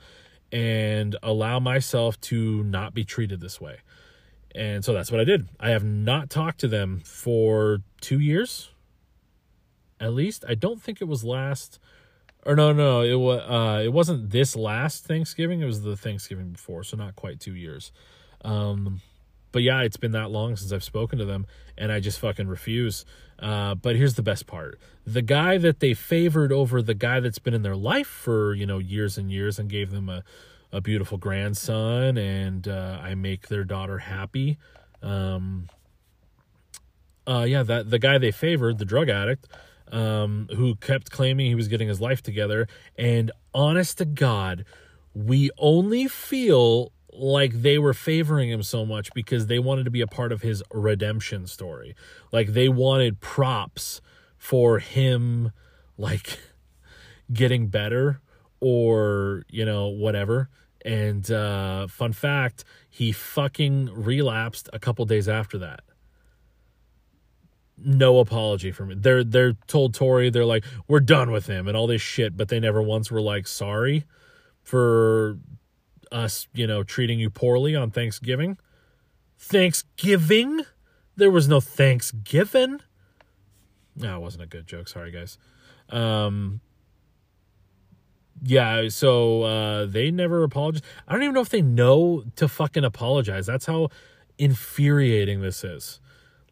and 0.51 1.15
allow 1.23 1.59
myself 1.59 2.19
to 2.21 2.63
not 2.63 2.93
be 2.93 3.03
treated 3.03 3.41
this 3.41 3.59
way. 3.59 3.77
And 4.53 4.85
so 4.85 4.93
that's 4.93 5.11
what 5.11 5.19
I 5.19 5.25
did. 5.25 5.49
I 5.59 5.71
have 5.71 5.83
not 5.83 6.29
talked 6.29 6.59
to 6.61 6.67
them 6.67 7.01
for 7.03 7.79
two 7.99 8.19
years, 8.19 8.69
at 9.99 10.13
least. 10.13 10.45
I 10.47 10.55
don't 10.55 10.81
think 10.81 11.01
it 11.01 11.05
was 11.05 11.25
last, 11.25 11.77
or 12.45 12.55
no, 12.55 12.71
no, 12.71 13.01
it 13.01 13.15
was. 13.15 13.41
Uh, 13.41 13.81
it 13.83 13.91
wasn't 13.91 14.29
this 14.29 14.55
last 14.55 15.05
Thanksgiving. 15.05 15.61
It 15.61 15.65
was 15.65 15.81
the 15.81 15.97
Thanksgiving 15.97 16.51
before, 16.51 16.83
so 16.83 16.95
not 16.95 17.17
quite 17.17 17.41
two 17.41 17.53
years. 17.55 17.91
Um, 18.45 19.01
but 19.51 19.61
yeah, 19.61 19.81
it's 19.81 19.97
been 19.97 20.13
that 20.13 20.31
long 20.31 20.55
since 20.55 20.71
I've 20.71 20.83
spoken 20.83 21.19
to 21.19 21.25
them, 21.25 21.47
and 21.77 21.91
I 21.91 21.99
just 21.99 22.19
fucking 22.19 22.47
refuse. 22.47 23.05
Uh, 23.37 23.75
but 23.75 23.95
here's 23.95 24.15
the 24.15 24.23
best 24.23 24.47
part: 24.47 24.79
the 25.05 25.21
guy 25.21 25.57
that 25.57 25.79
they 25.79 25.93
favored 25.93 26.51
over 26.51 26.81
the 26.81 26.93
guy 26.93 27.19
that's 27.19 27.39
been 27.39 27.53
in 27.53 27.61
their 27.61 27.75
life 27.75 28.07
for 28.07 28.53
you 28.53 28.65
know 28.65 28.79
years 28.79 29.17
and 29.17 29.31
years 29.31 29.59
and 29.59 29.69
gave 29.69 29.91
them 29.91 30.09
a 30.09 30.23
a 30.71 30.81
beautiful 30.81 31.17
grandson, 31.17 32.17
and 32.17 32.67
uh, 32.67 32.99
I 33.01 33.15
make 33.15 33.47
their 33.47 33.63
daughter 33.63 33.99
happy. 33.99 34.57
Um, 35.01 35.69
uh, 37.27 37.45
yeah, 37.47 37.63
that 37.63 37.89
the 37.89 37.99
guy 37.99 38.17
they 38.17 38.31
favored, 38.31 38.77
the 38.77 38.85
drug 38.85 39.09
addict, 39.09 39.47
um, 39.91 40.47
who 40.55 40.75
kept 40.75 41.11
claiming 41.11 41.47
he 41.47 41.55
was 41.55 41.67
getting 41.67 41.87
his 41.87 42.01
life 42.01 42.21
together, 42.21 42.67
and 42.97 43.31
honest 43.53 43.99
to 43.99 44.05
God, 44.05 44.65
we 45.13 45.49
only 45.57 46.07
feel 46.07 46.91
like 47.17 47.61
they 47.61 47.77
were 47.77 47.93
favoring 47.93 48.49
him 48.49 48.63
so 48.63 48.85
much 48.85 49.13
because 49.13 49.47
they 49.47 49.59
wanted 49.59 49.85
to 49.85 49.91
be 49.91 50.01
a 50.01 50.07
part 50.07 50.31
of 50.31 50.41
his 50.41 50.63
redemption 50.71 51.47
story. 51.47 51.95
Like 52.31 52.49
they 52.49 52.69
wanted 52.69 53.19
props 53.19 54.01
for 54.37 54.79
him, 54.79 55.51
like 55.97 56.39
getting 57.33 57.67
better 57.67 58.21
or, 58.59 59.43
you 59.49 59.65
know, 59.65 59.87
whatever. 59.87 60.49
And 60.83 61.29
uh, 61.31 61.87
fun 61.87 62.13
fact, 62.13 62.63
he 62.89 63.11
fucking 63.11 63.89
relapsed 63.93 64.69
a 64.71 64.79
couple 64.79 65.05
days 65.05 65.27
after 65.27 65.57
that. 65.57 65.81
No 67.77 68.19
apology 68.19 68.71
from 68.71 68.91
it. 68.91 69.01
They're 69.01 69.23
they're 69.23 69.53
told 69.67 69.93
Tori 69.93 70.29
they're 70.29 70.45
like 70.45 70.63
we're 70.87 71.01
done 71.01 71.31
with 71.31 71.47
him 71.47 71.67
and 71.67 71.75
all 71.75 71.87
this 71.87 72.01
shit, 72.01 72.37
but 72.37 72.47
they 72.47 72.59
never 72.59 72.81
once 72.81 73.11
were 73.11 73.19
like 73.19 73.47
sorry 73.47 74.05
for 74.63 75.37
us, 76.15 76.47
you 76.53 76.65
know, 76.65 76.81
treating 76.81 77.19
you 77.19 77.29
poorly 77.29 77.75
on 77.75 77.91
Thanksgiving. 77.91 78.57
Thanksgiving? 79.37 80.61
There 81.17 81.29
was 81.29 81.47
no 81.47 81.59
Thanksgiving. 81.59 82.79
No, 83.95 84.19
wasn't 84.19 84.43
a 84.43 84.47
good 84.47 84.65
joke. 84.65 84.87
Sorry, 84.87 85.11
guys. 85.11 85.37
Um, 85.89 86.61
yeah, 88.41 88.87
so 88.89 89.43
uh, 89.43 89.85
they 89.85 90.09
never 90.09 90.43
apologized. 90.43 90.85
I 91.07 91.13
don't 91.13 91.23
even 91.23 91.35
know 91.35 91.41
if 91.41 91.49
they 91.49 91.61
know 91.61 92.23
to 92.37 92.47
fucking 92.47 92.83
apologize. 92.83 93.45
That's 93.45 93.65
how 93.65 93.89
infuriating 94.37 95.41
this 95.41 95.63
is. 95.63 95.99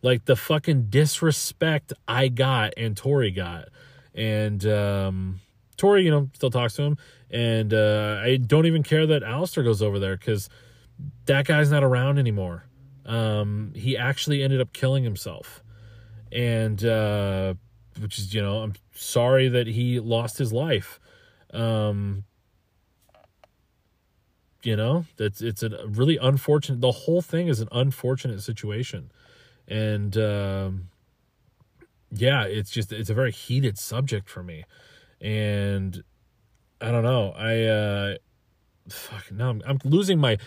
Like 0.01 0.25
the 0.25 0.35
fucking 0.35 0.87
disrespect 0.89 1.93
I 2.07 2.27
got 2.27 2.73
and 2.75 2.95
Tori 2.95 3.31
got. 3.31 3.69
And 4.13 4.65
um, 4.65 5.39
Tori, 5.83 6.05
you 6.05 6.11
know, 6.11 6.29
still 6.33 6.49
talks 6.49 6.75
to 6.75 6.83
him. 6.83 6.97
And 7.29 7.73
uh, 7.73 8.21
I 8.23 8.37
don't 8.37 8.65
even 8.65 8.83
care 8.83 9.05
that 9.05 9.21
Alistair 9.21 9.65
goes 9.65 9.81
over 9.81 9.99
there 9.99 10.15
because 10.15 10.47
that 11.25 11.45
guy's 11.45 11.69
not 11.69 11.83
around 11.83 12.19
anymore. 12.19 12.63
Um, 13.05 13.73
he 13.75 13.97
actually 13.97 14.43
ended 14.43 14.61
up 14.61 14.71
killing 14.71 15.03
himself. 15.03 15.61
And, 16.31 16.85
uh, 16.85 17.55
which 17.99 18.17
is, 18.17 18.33
you 18.33 18.41
know, 18.41 18.59
I'm 18.59 18.75
sorry 18.93 19.49
that 19.49 19.67
he 19.67 19.99
lost 19.99 20.37
his 20.37 20.53
life. 20.53 21.01
Um, 21.53 22.23
you 24.61 24.77
know, 24.77 25.03
that's 25.17 25.41
it's 25.41 25.61
a 25.61 25.85
really 25.87 26.15
unfortunate. 26.15 26.79
The 26.79 26.91
whole 26.91 27.21
thing 27.21 27.49
is 27.49 27.59
an 27.59 27.67
unfortunate 27.73 28.41
situation, 28.41 29.11
and 29.67 30.15
um, 30.17 30.87
yeah, 32.09 32.43
it's 32.45 32.71
just 32.71 32.93
it's 32.93 33.09
a 33.09 33.13
very 33.13 33.33
heated 33.33 33.77
subject 33.77 34.29
for 34.29 34.41
me, 34.41 34.63
and 35.23 36.03
I 36.79 36.91
don't 36.91 37.03
know. 37.03 37.31
I 37.31 37.63
uh, 37.63 38.15
fuck 38.89 39.31
no, 39.31 39.49
I'm, 39.49 39.61
I'm 39.65 39.79
losing 39.83 40.19
my, 40.19 40.37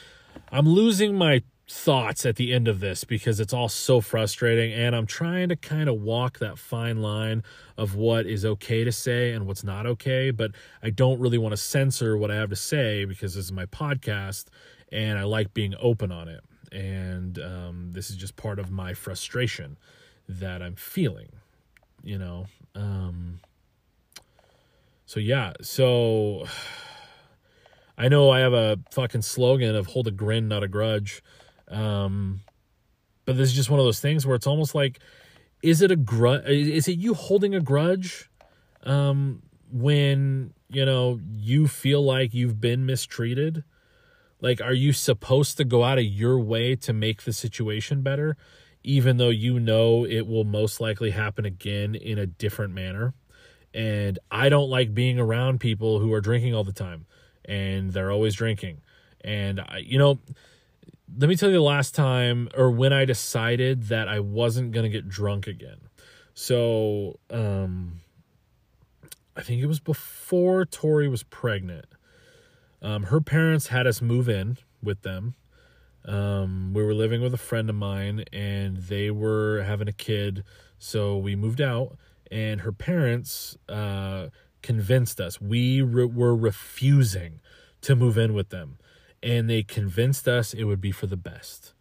I'm 0.52 0.68
losing 0.68 1.16
my 1.16 1.42
thoughts 1.68 2.24
at 2.24 2.36
the 2.36 2.52
end 2.52 2.68
of 2.68 2.78
this 2.78 3.02
because 3.02 3.40
it's 3.40 3.52
all 3.52 3.68
so 3.68 4.00
frustrating. 4.00 4.72
And 4.72 4.94
I'm 4.94 5.06
trying 5.06 5.48
to 5.48 5.56
kind 5.56 5.88
of 5.88 6.00
walk 6.00 6.38
that 6.38 6.58
fine 6.58 7.02
line 7.02 7.42
of 7.76 7.96
what 7.96 8.26
is 8.26 8.44
okay 8.44 8.84
to 8.84 8.92
say 8.92 9.32
and 9.32 9.46
what's 9.46 9.64
not 9.64 9.86
okay. 9.86 10.30
But 10.30 10.52
I 10.82 10.90
don't 10.90 11.18
really 11.18 11.38
want 11.38 11.52
to 11.52 11.56
censor 11.56 12.16
what 12.16 12.30
I 12.30 12.36
have 12.36 12.50
to 12.50 12.56
say 12.56 13.04
because 13.04 13.34
this 13.34 13.46
is 13.46 13.52
my 13.52 13.66
podcast 13.66 14.44
and 14.92 15.18
I 15.18 15.24
like 15.24 15.54
being 15.54 15.74
open 15.80 16.12
on 16.12 16.28
it. 16.28 16.44
And 16.70 17.38
um, 17.38 17.88
this 17.92 18.10
is 18.10 18.16
just 18.16 18.36
part 18.36 18.58
of 18.58 18.70
my 18.70 18.92
frustration 18.92 19.78
that 20.28 20.60
I'm 20.62 20.74
feeling 20.74 21.30
you 22.06 22.18
know? 22.18 22.46
Um, 22.74 23.40
so 25.06 25.18
yeah 25.18 25.52
so 25.62 26.46
I 27.98 28.08
know 28.08 28.28
I 28.28 28.40
have 28.40 28.52
a 28.52 28.78
fucking 28.90 29.22
slogan 29.22 29.74
of 29.74 29.86
hold 29.86 30.06
a 30.06 30.10
grin 30.10 30.48
not 30.48 30.62
a 30.62 30.68
grudge 30.68 31.22
um, 31.68 32.40
but 33.24 33.36
this 33.36 33.48
is 33.48 33.54
just 33.54 33.70
one 33.70 33.80
of 33.80 33.86
those 33.86 34.00
things 34.00 34.26
where 34.26 34.36
it's 34.36 34.46
almost 34.46 34.74
like, 34.74 35.00
is 35.62 35.82
it 35.82 35.90
a 35.90 35.96
grudge? 35.96 36.44
Is 36.46 36.88
it 36.88 36.98
you 36.98 37.14
holding 37.14 37.54
a 37.54 37.60
grudge? 37.60 38.30
Um, 38.84 39.42
when 39.72 40.54
you 40.68 40.84
know 40.84 41.20
you 41.34 41.66
feel 41.66 42.04
like 42.04 42.32
you've 42.32 42.60
been 42.60 42.86
mistreated, 42.86 43.64
like 44.40 44.60
are 44.60 44.72
you 44.72 44.92
supposed 44.92 45.56
to 45.56 45.64
go 45.64 45.82
out 45.82 45.98
of 45.98 46.04
your 46.04 46.38
way 46.38 46.76
to 46.76 46.92
make 46.92 47.22
the 47.22 47.32
situation 47.32 48.02
better, 48.02 48.36
even 48.84 49.16
though 49.16 49.30
you 49.30 49.58
know 49.58 50.06
it 50.06 50.26
will 50.26 50.44
most 50.44 50.80
likely 50.80 51.10
happen 51.10 51.44
again 51.44 51.96
in 51.96 52.18
a 52.18 52.26
different 52.26 52.72
manner? 52.72 53.12
And 53.76 54.18
I 54.30 54.48
don't 54.48 54.70
like 54.70 54.94
being 54.94 55.18
around 55.18 55.60
people 55.60 55.98
who 55.98 56.10
are 56.14 56.22
drinking 56.22 56.54
all 56.54 56.64
the 56.64 56.72
time 56.72 57.04
and 57.44 57.92
they're 57.92 58.10
always 58.10 58.34
drinking. 58.34 58.80
And 59.20 59.60
I, 59.60 59.82
you 59.84 59.98
know, 59.98 60.18
let 61.18 61.28
me 61.28 61.36
tell 61.36 61.50
you 61.50 61.56
the 61.56 61.60
last 61.60 61.94
time 61.94 62.48
or 62.56 62.70
when 62.70 62.94
I 62.94 63.04
decided 63.04 63.84
that 63.88 64.08
I 64.08 64.20
wasn't 64.20 64.72
going 64.72 64.84
to 64.84 64.88
get 64.90 65.10
drunk 65.10 65.46
again. 65.46 65.76
So, 66.32 67.20
um, 67.30 68.00
I 69.36 69.42
think 69.42 69.62
it 69.62 69.66
was 69.66 69.80
before 69.80 70.64
Tori 70.64 71.08
was 71.08 71.22
pregnant. 71.22 71.84
Um, 72.80 73.04
her 73.04 73.20
parents 73.20 73.66
had 73.66 73.86
us 73.86 74.00
move 74.00 74.26
in 74.26 74.56
with 74.82 75.02
them. 75.02 75.34
Um, 76.06 76.72
we 76.72 76.82
were 76.82 76.94
living 76.94 77.20
with 77.20 77.34
a 77.34 77.38
friend 77.38 77.68
of 77.68 77.76
mine 77.76 78.24
and 78.32 78.78
they 78.78 79.10
were 79.10 79.62
having 79.64 79.88
a 79.88 79.92
kid. 79.92 80.44
So 80.78 81.18
we 81.18 81.36
moved 81.36 81.60
out 81.60 81.98
and 82.30 82.62
her 82.62 82.72
parents, 82.72 83.56
uh, 83.68 84.28
convinced 84.62 85.20
us. 85.20 85.40
We 85.40 85.82
re- 85.82 86.04
were 86.04 86.34
refusing 86.34 87.40
to 87.82 87.94
move 87.94 88.18
in 88.18 88.34
with 88.34 88.48
them 88.48 88.78
and 89.22 89.48
they 89.50 89.62
convinced 89.62 90.28
us 90.28 90.54
it 90.54 90.64
would 90.64 90.80
be 90.80 90.92
for 90.92 91.06
the 91.06 91.16
best. 91.16 91.72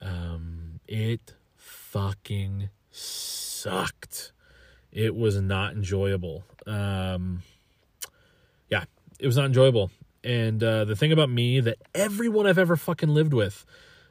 Um, 0.00 0.80
it 0.86 1.34
fucking 1.56 2.70
sucked. 2.90 4.32
It 4.90 5.14
was 5.14 5.40
not 5.40 5.72
enjoyable. 5.72 6.44
Um, 6.66 7.42
yeah, 8.70 8.84
it 9.18 9.26
was 9.26 9.36
not 9.36 9.46
enjoyable. 9.46 9.90
And 10.24 10.62
uh, 10.62 10.84
the 10.84 10.96
thing 10.96 11.12
about 11.12 11.30
me 11.30 11.60
that 11.60 11.78
everyone 11.94 12.46
I've 12.46 12.58
ever 12.58 12.76
fucking 12.76 13.08
lived 13.08 13.32
with, 13.34 13.64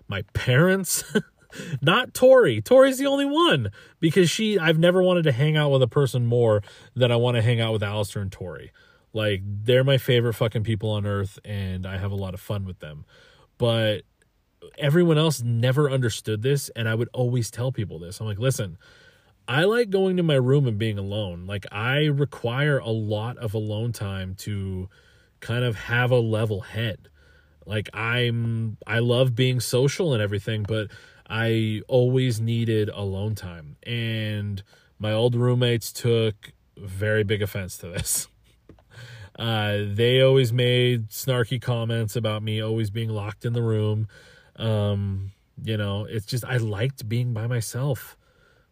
my 0.07 0.23
parents, 0.33 1.03
not 1.81 2.13
Tori. 2.13 2.61
Tori's 2.61 2.97
the 2.97 3.07
only 3.07 3.25
one 3.25 3.71
because 3.99 4.29
she. 4.29 4.59
I've 4.59 4.77
never 4.77 5.01
wanted 5.01 5.23
to 5.23 5.31
hang 5.31 5.57
out 5.57 5.71
with 5.71 5.81
a 5.81 5.87
person 5.87 6.25
more 6.25 6.61
than 6.95 7.11
I 7.11 7.15
want 7.15 7.35
to 7.35 7.41
hang 7.41 7.59
out 7.59 7.73
with 7.73 7.83
Alistair 7.83 8.21
and 8.21 8.31
Tori. 8.31 8.71
Like 9.13 9.41
they're 9.43 9.83
my 9.83 9.97
favorite 9.97 10.33
fucking 10.33 10.63
people 10.63 10.91
on 10.91 11.05
earth 11.05 11.39
and 11.43 11.85
I 11.85 11.97
have 11.97 12.11
a 12.11 12.15
lot 12.15 12.33
of 12.33 12.39
fun 12.39 12.65
with 12.65 12.79
them. 12.79 13.05
But 13.57 14.03
everyone 14.77 15.17
else 15.17 15.41
never 15.41 15.89
understood 15.89 16.41
this 16.41 16.69
and 16.75 16.87
I 16.87 16.95
would 16.95 17.09
always 17.13 17.49
tell 17.49 17.71
people 17.71 17.97
this. 17.97 18.19
I'm 18.19 18.27
like, 18.27 18.37
"Listen, 18.37 18.77
I 19.49 19.63
like 19.63 19.89
going 19.89 20.17
to 20.17 20.23
my 20.23 20.35
room 20.35 20.67
and 20.67 20.77
being 20.77 20.99
alone. 20.99 21.47
Like 21.47 21.65
I 21.71 22.05
require 22.05 22.77
a 22.77 22.91
lot 22.91 23.37
of 23.39 23.55
alone 23.55 23.93
time 23.93 24.35
to 24.39 24.89
kind 25.39 25.63
of 25.63 25.75
have 25.75 26.11
a 26.11 26.19
level 26.19 26.61
head. 26.61 27.09
Like 27.65 27.89
I'm 27.91 28.77
I 28.85 28.99
love 28.99 29.33
being 29.33 29.59
social 29.59 30.13
and 30.13 30.21
everything, 30.21 30.63
but 30.67 30.91
I 31.29 31.81
always 31.87 32.41
needed 32.41 32.89
alone 32.89 33.35
time. 33.35 33.77
And 33.83 34.63
my 34.97 35.13
old 35.13 35.35
roommates 35.35 35.93
took 35.93 36.53
very 36.75 37.23
big 37.23 37.41
offense 37.41 37.77
to 37.79 37.87
this. 37.87 38.27
Uh, 39.37 39.85
they 39.87 40.21
always 40.21 40.51
made 40.51 41.07
snarky 41.07 41.61
comments 41.61 42.17
about 42.17 42.43
me 42.43 42.61
always 42.61 42.89
being 42.89 43.07
locked 43.07 43.45
in 43.45 43.53
the 43.53 43.61
room. 43.61 44.05
Um, 44.57 45.31
you 45.63 45.77
know, 45.77 46.03
it's 46.03 46.25
just 46.25 46.43
I 46.43 46.57
liked 46.57 47.07
being 47.07 47.33
by 47.33 47.47
myself. 47.47 48.17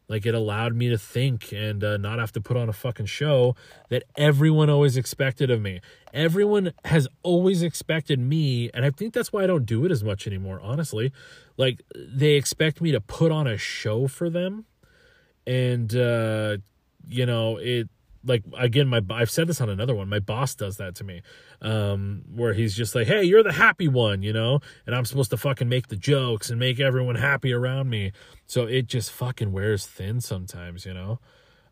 Like 0.09 0.25
it 0.25 0.35
allowed 0.35 0.75
me 0.75 0.89
to 0.89 0.97
think 0.97 1.53
and 1.53 1.83
uh, 1.83 1.95
not 1.95 2.19
have 2.19 2.33
to 2.33 2.41
put 2.41 2.57
on 2.57 2.67
a 2.67 2.73
fucking 2.73 3.05
show 3.07 3.55
that 3.89 4.03
everyone 4.17 4.69
always 4.69 4.97
expected 4.97 5.49
of 5.49 5.61
me. 5.61 5.79
Everyone 6.13 6.73
has 6.85 7.07
always 7.23 7.61
expected 7.61 8.19
me, 8.19 8.69
and 8.73 8.85
I 8.85 8.89
think 8.89 9.13
that's 9.13 9.33
why 9.33 9.43
I 9.43 9.47
don't 9.47 9.65
do 9.65 9.85
it 9.85 9.91
as 9.91 10.03
much 10.03 10.27
anymore, 10.27 10.59
honestly. 10.61 11.11
Like 11.57 11.81
they 11.95 12.33
expect 12.33 12.81
me 12.81 12.91
to 12.91 13.01
put 13.01 13.31
on 13.31 13.47
a 13.47 13.57
show 13.57 14.07
for 14.07 14.29
them. 14.29 14.65
And 15.45 15.93
uh, 15.95 16.57
you 17.07 17.25
know, 17.25 17.57
it 17.57 17.89
like 18.23 18.43
again 18.57 18.87
my 18.87 19.01
I've 19.09 19.31
said 19.31 19.47
this 19.47 19.61
on 19.61 19.69
another 19.69 19.95
one. 19.95 20.09
My 20.09 20.19
boss 20.19 20.55
does 20.55 20.77
that 20.77 20.95
to 20.95 21.03
me. 21.03 21.21
Um 21.61 22.23
where 22.33 22.53
he's 22.53 22.75
just 22.75 22.93
like, 22.93 23.07
"Hey, 23.07 23.23
you're 23.23 23.43
the 23.43 23.53
happy 23.53 23.87
one, 23.87 24.21
you 24.21 24.33
know?" 24.33 24.59
And 24.85 24.95
I'm 24.95 25.05
supposed 25.05 25.31
to 25.31 25.37
fucking 25.37 25.69
make 25.69 25.87
the 25.87 25.95
jokes 25.95 26.49
and 26.49 26.59
make 26.59 26.79
everyone 26.79 27.15
happy 27.15 27.53
around 27.53 27.89
me. 27.89 28.11
So 28.45 28.65
it 28.65 28.87
just 28.87 29.11
fucking 29.11 29.51
wears 29.51 29.85
thin 29.85 30.21
sometimes, 30.21 30.85
you 30.85 30.93
know? 30.93 31.19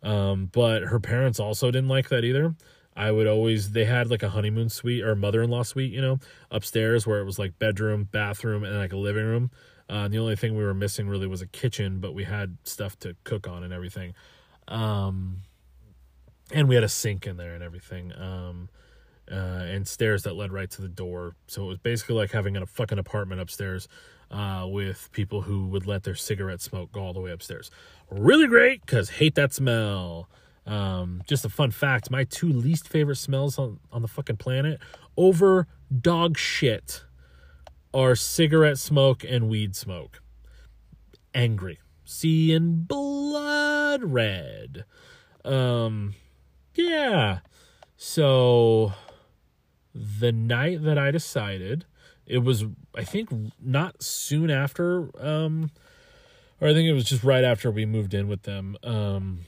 Um 0.01 0.49
but 0.51 0.83
her 0.83 0.99
parents 0.99 1.39
also 1.39 1.71
didn't 1.71 1.89
like 1.89 2.09
that 2.09 2.23
either. 2.23 2.55
I 2.95 3.11
would 3.11 3.27
always 3.27 3.71
they 3.71 3.85
had 3.85 4.09
like 4.09 4.23
a 4.23 4.29
honeymoon 4.29 4.69
suite 4.69 5.03
or 5.03 5.15
mother-in-law 5.15 5.63
suite, 5.63 5.91
you 5.91 6.01
know, 6.01 6.19
upstairs 6.49 7.05
where 7.05 7.19
it 7.19 7.25
was 7.25 7.37
like 7.37 7.59
bedroom, 7.59 8.05
bathroom 8.05 8.63
and 8.63 8.77
like 8.77 8.93
a 8.93 8.97
living 8.97 9.25
room. 9.25 9.51
Uh, 9.89 10.07
the 10.07 10.17
only 10.17 10.35
thing 10.35 10.55
we 10.55 10.63
were 10.63 10.73
missing 10.73 11.07
really 11.07 11.27
was 11.27 11.41
a 11.41 11.47
kitchen, 11.47 11.99
but 11.99 12.13
we 12.13 12.23
had 12.23 12.57
stuff 12.63 12.97
to 12.99 13.15
cook 13.23 13.47
on 13.47 13.63
and 13.63 13.71
everything. 13.71 14.13
Um, 14.67 15.41
and 16.51 16.67
we 16.67 16.75
had 16.75 16.83
a 16.83 16.89
sink 16.89 17.27
in 17.27 17.37
there 17.37 17.53
and 17.53 17.63
everything 17.63 18.13
um 18.19 18.69
uh 19.31 19.33
and 19.35 19.87
stairs 19.87 20.23
that 20.23 20.35
led 20.35 20.51
right 20.51 20.69
to 20.69 20.81
the 20.81 20.87
door. 20.87 21.35
So 21.47 21.63
it 21.63 21.67
was 21.67 21.77
basically 21.79 22.15
like 22.15 22.31
having 22.31 22.55
a 22.57 22.65
fucking 22.65 22.99
apartment 22.99 23.41
upstairs 23.41 23.87
uh 24.31 24.65
with 24.67 25.09
people 25.11 25.41
who 25.41 25.67
would 25.67 25.87
let 25.87 26.03
their 26.03 26.15
cigarette 26.15 26.61
smoke 26.61 26.91
go 26.91 27.01
all 27.01 27.13
the 27.13 27.19
way 27.19 27.31
upstairs. 27.31 27.71
Really 28.09 28.47
great 28.47 28.85
because 28.85 29.09
hate 29.09 29.35
that 29.35 29.53
smell. 29.53 30.29
Um 30.65 31.23
just 31.27 31.45
a 31.45 31.49
fun 31.49 31.71
fact 31.71 32.11
my 32.11 32.23
two 32.23 32.49
least 32.49 32.87
favorite 32.87 33.17
smells 33.17 33.57
on 33.57 33.79
on 33.91 34.01
the 34.01 34.07
fucking 34.07 34.37
planet 34.37 34.79
over 35.17 35.67
dog 36.01 36.37
shit 36.37 37.03
are 37.95 38.15
cigarette 38.15 38.77
smoke 38.77 39.23
and 39.23 39.49
weed 39.49 39.75
smoke 39.75 40.21
angry 41.33 41.79
seeing 42.03 42.83
blood 42.83 44.03
red 44.03 44.85
um 45.43 46.13
yeah. 46.75 47.39
So 47.97 48.93
the 49.93 50.31
night 50.31 50.83
that 50.83 50.97
I 50.97 51.11
decided, 51.11 51.85
it 52.25 52.39
was 52.39 52.65
I 52.95 53.03
think 53.03 53.29
not 53.61 54.03
soon 54.03 54.49
after 54.49 55.09
um 55.23 55.71
or 56.61 56.67
I 56.69 56.73
think 56.73 56.87
it 56.87 56.93
was 56.93 57.05
just 57.05 57.23
right 57.23 57.43
after 57.43 57.69
we 57.71 57.85
moved 57.85 58.13
in 58.13 58.27
with 58.27 58.43
them. 58.43 58.77
Um 58.83 59.41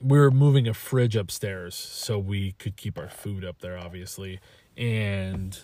we 0.00 0.18
were 0.18 0.30
moving 0.32 0.66
a 0.66 0.74
fridge 0.74 1.14
upstairs 1.14 1.74
so 1.74 2.18
we 2.18 2.52
could 2.52 2.76
keep 2.76 2.98
our 2.98 3.08
food 3.08 3.44
up 3.44 3.60
there 3.60 3.78
obviously. 3.78 4.40
And 4.76 5.58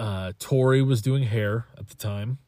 uh 0.00 0.32
Tori 0.38 0.82
was 0.82 1.02
doing 1.02 1.24
hair 1.24 1.66
at 1.78 1.88
the 1.88 1.96
time. 1.96 2.38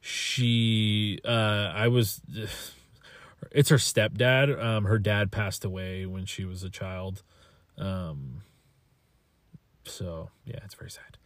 She 0.00 1.18
uh 1.24 1.72
I 1.74 1.88
was 1.88 2.20
it's 3.52 3.68
her 3.68 3.76
stepdad. 3.76 4.62
Um, 4.62 4.84
her 4.84 4.98
dad 4.98 5.30
passed 5.30 5.64
away 5.64 6.06
when 6.06 6.24
she 6.24 6.44
was 6.44 6.62
a 6.62 6.70
child. 6.70 7.22
Um, 7.78 8.42
so 9.84 10.30
yeah, 10.44 10.58
it's 10.64 10.74
very 10.74 10.90
sad. 10.90 11.18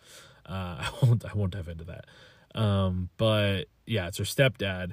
Uh, 0.47 0.53
I 0.53 0.91
won't 1.03 1.25
I 1.25 1.33
won't 1.35 1.53
dive 1.53 1.69
into 1.69 1.85
that. 1.85 2.07
Um, 2.55 3.11
but 3.17 3.65
yeah, 3.87 4.07
it's 4.07 4.19
her 4.19 4.25
stepdad, 4.25 4.93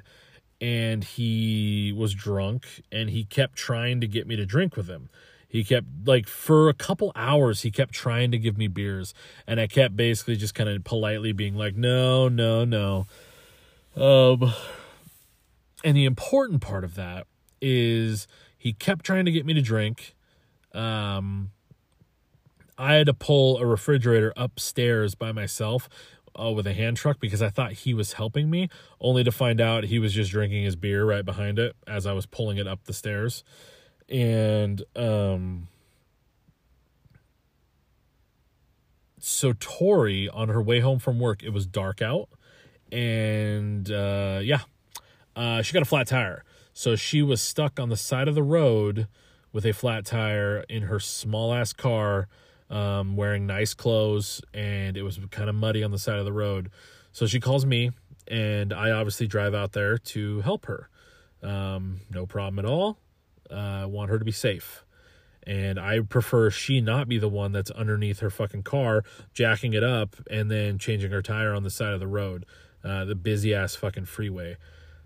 and 0.60 1.04
he 1.04 1.92
was 1.96 2.14
drunk, 2.14 2.66
and 2.90 3.10
he 3.10 3.24
kept 3.24 3.56
trying 3.56 4.00
to 4.00 4.06
get 4.06 4.26
me 4.26 4.36
to 4.36 4.44
drink 4.44 4.76
with 4.76 4.88
him. 4.88 5.08
He 5.52 5.64
kept 5.64 5.86
like 6.06 6.26
for 6.26 6.70
a 6.70 6.74
couple 6.74 7.12
hours 7.14 7.60
he 7.60 7.70
kept 7.70 7.92
trying 7.92 8.30
to 8.30 8.38
give 8.38 8.56
me 8.56 8.68
beers 8.68 9.12
and 9.46 9.60
I 9.60 9.66
kept 9.66 9.94
basically 9.94 10.36
just 10.36 10.54
kind 10.54 10.70
of 10.70 10.82
politely 10.82 11.32
being 11.32 11.54
like 11.54 11.76
no 11.76 12.26
no 12.28 12.64
no 12.64 13.06
um 13.94 14.50
and 15.84 15.94
the 15.94 16.06
important 16.06 16.62
part 16.62 16.84
of 16.84 16.94
that 16.94 17.26
is 17.60 18.26
he 18.56 18.72
kept 18.72 19.04
trying 19.04 19.24
to 19.24 19.30
get 19.30 19.44
me 19.44 19.54
to 19.54 19.62
drink. 19.62 20.14
Um, 20.72 21.50
I 22.78 22.94
had 22.94 23.06
to 23.06 23.14
pull 23.14 23.58
a 23.58 23.66
refrigerator 23.66 24.32
upstairs 24.36 25.14
by 25.14 25.32
myself 25.32 25.88
uh, 26.40 26.50
with 26.50 26.66
a 26.66 26.72
hand 26.72 26.96
truck 26.96 27.20
because 27.20 27.42
I 27.42 27.50
thought 27.50 27.72
he 27.72 27.92
was 27.92 28.14
helping 28.14 28.48
me, 28.50 28.68
only 29.00 29.22
to 29.24 29.32
find 29.32 29.60
out 29.60 29.84
he 29.84 29.98
was 29.98 30.12
just 30.12 30.30
drinking 30.30 30.64
his 30.64 30.76
beer 30.76 31.04
right 31.04 31.24
behind 31.24 31.58
it 31.58 31.76
as 31.86 32.06
I 32.06 32.12
was 32.12 32.26
pulling 32.26 32.58
it 32.58 32.66
up 32.66 32.84
the 32.84 32.92
stairs. 32.92 33.44
And 34.12 34.84
um, 34.94 35.68
so 39.18 39.54
Tori, 39.58 40.28
on 40.28 40.50
her 40.50 40.60
way 40.60 40.80
home 40.80 40.98
from 40.98 41.18
work, 41.18 41.42
it 41.42 41.48
was 41.48 41.66
dark 41.66 42.02
out, 42.02 42.28
and 42.92 43.90
uh, 43.90 44.40
yeah, 44.42 44.60
uh, 45.34 45.62
she 45.62 45.72
got 45.72 45.80
a 45.80 45.86
flat 45.86 46.08
tire. 46.08 46.44
So 46.74 46.94
she 46.94 47.22
was 47.22 47.40
stuck 47.40 47.80
on 47.80 47.88
the 47.88 47.96
side 47.96 48.28
of 48.28 48.34
the 48.34 48.42
road 48.42 49.08
with 49.50 49.64
a 49.64 49.72
flat 49.72 50.04
tire 50.04 50.64
in 50.68 50.82
her 50.82 51.00
small 51.00 51.54
ass 51.54 51.72
car, 51.72 52.28
um, 52.68 53.16
wearing 53.16 53.46
nice 53.46 53.72
clothes, 53.72 54.42
and 54.52 54.98
it 54.98 55.04
was 55.04 55.18
kind 55.30 55.48
of 55.48 55.54
muddy 55.54 55.82
on 55.82 55.90
the 55.90 55.98
side 55.98 56.18
of 56.18 56.26
the 56.26 56.32
road. 56.34 56.70
So 57.12 57.26
she 57.26 57.40
calls 57.40 57.64
me, 57.64 57.92
and 58.28 58.74
I 58.74 58.90
obviously 58.90 59.26
drive 59.26 59.54
out 59.54 59.72
there 59.72 59.96
to 59.96 60.42
help 60.42 60.66
her. 60.66 60.90
Um, 61.42 62.00
no 62.10 62.26
problem 62.26 62.58
at 62.58 62.66
all. 62.70 62.98
Uh, 63.52 63.86
want 63.86 64.10
her 64.10 64.18
to 64.18 64.24
be 64.24 64.32
safe. 64.32 64.84
And 65.44 65.78
I 65.78 66.00
prefer 66.00 66.50
she 66.50 66.80
not 66.80 67.08
be 67.08 67.18
the 67.18 67.28
one 67.28 67.52
that's 67.52 67.70
underneath 67.72 68.20
her 68.20 68.30
fucking 68.30 68.62
car, 68.62 69.02
jacking 69.34 69.72
it 69.72 69.82
up, 69.82 70.16
and 70.30 70.50
then 70.50 70.78
changing 70.78 71.10
her 71.10 71.22
tire 71.22 71.52
on 71.52 71.64
the 71.64 71.70
side 71.70 71.92
of 71.92 72.00
the 72.00 72.06
road, 72.06 72.46
uh, 72.84 73.04
the 73.04 73.16
busy 73.16 73.52
ass 73.52 73.74
fucking 73.74 74.04
freeway. 74.04 74.56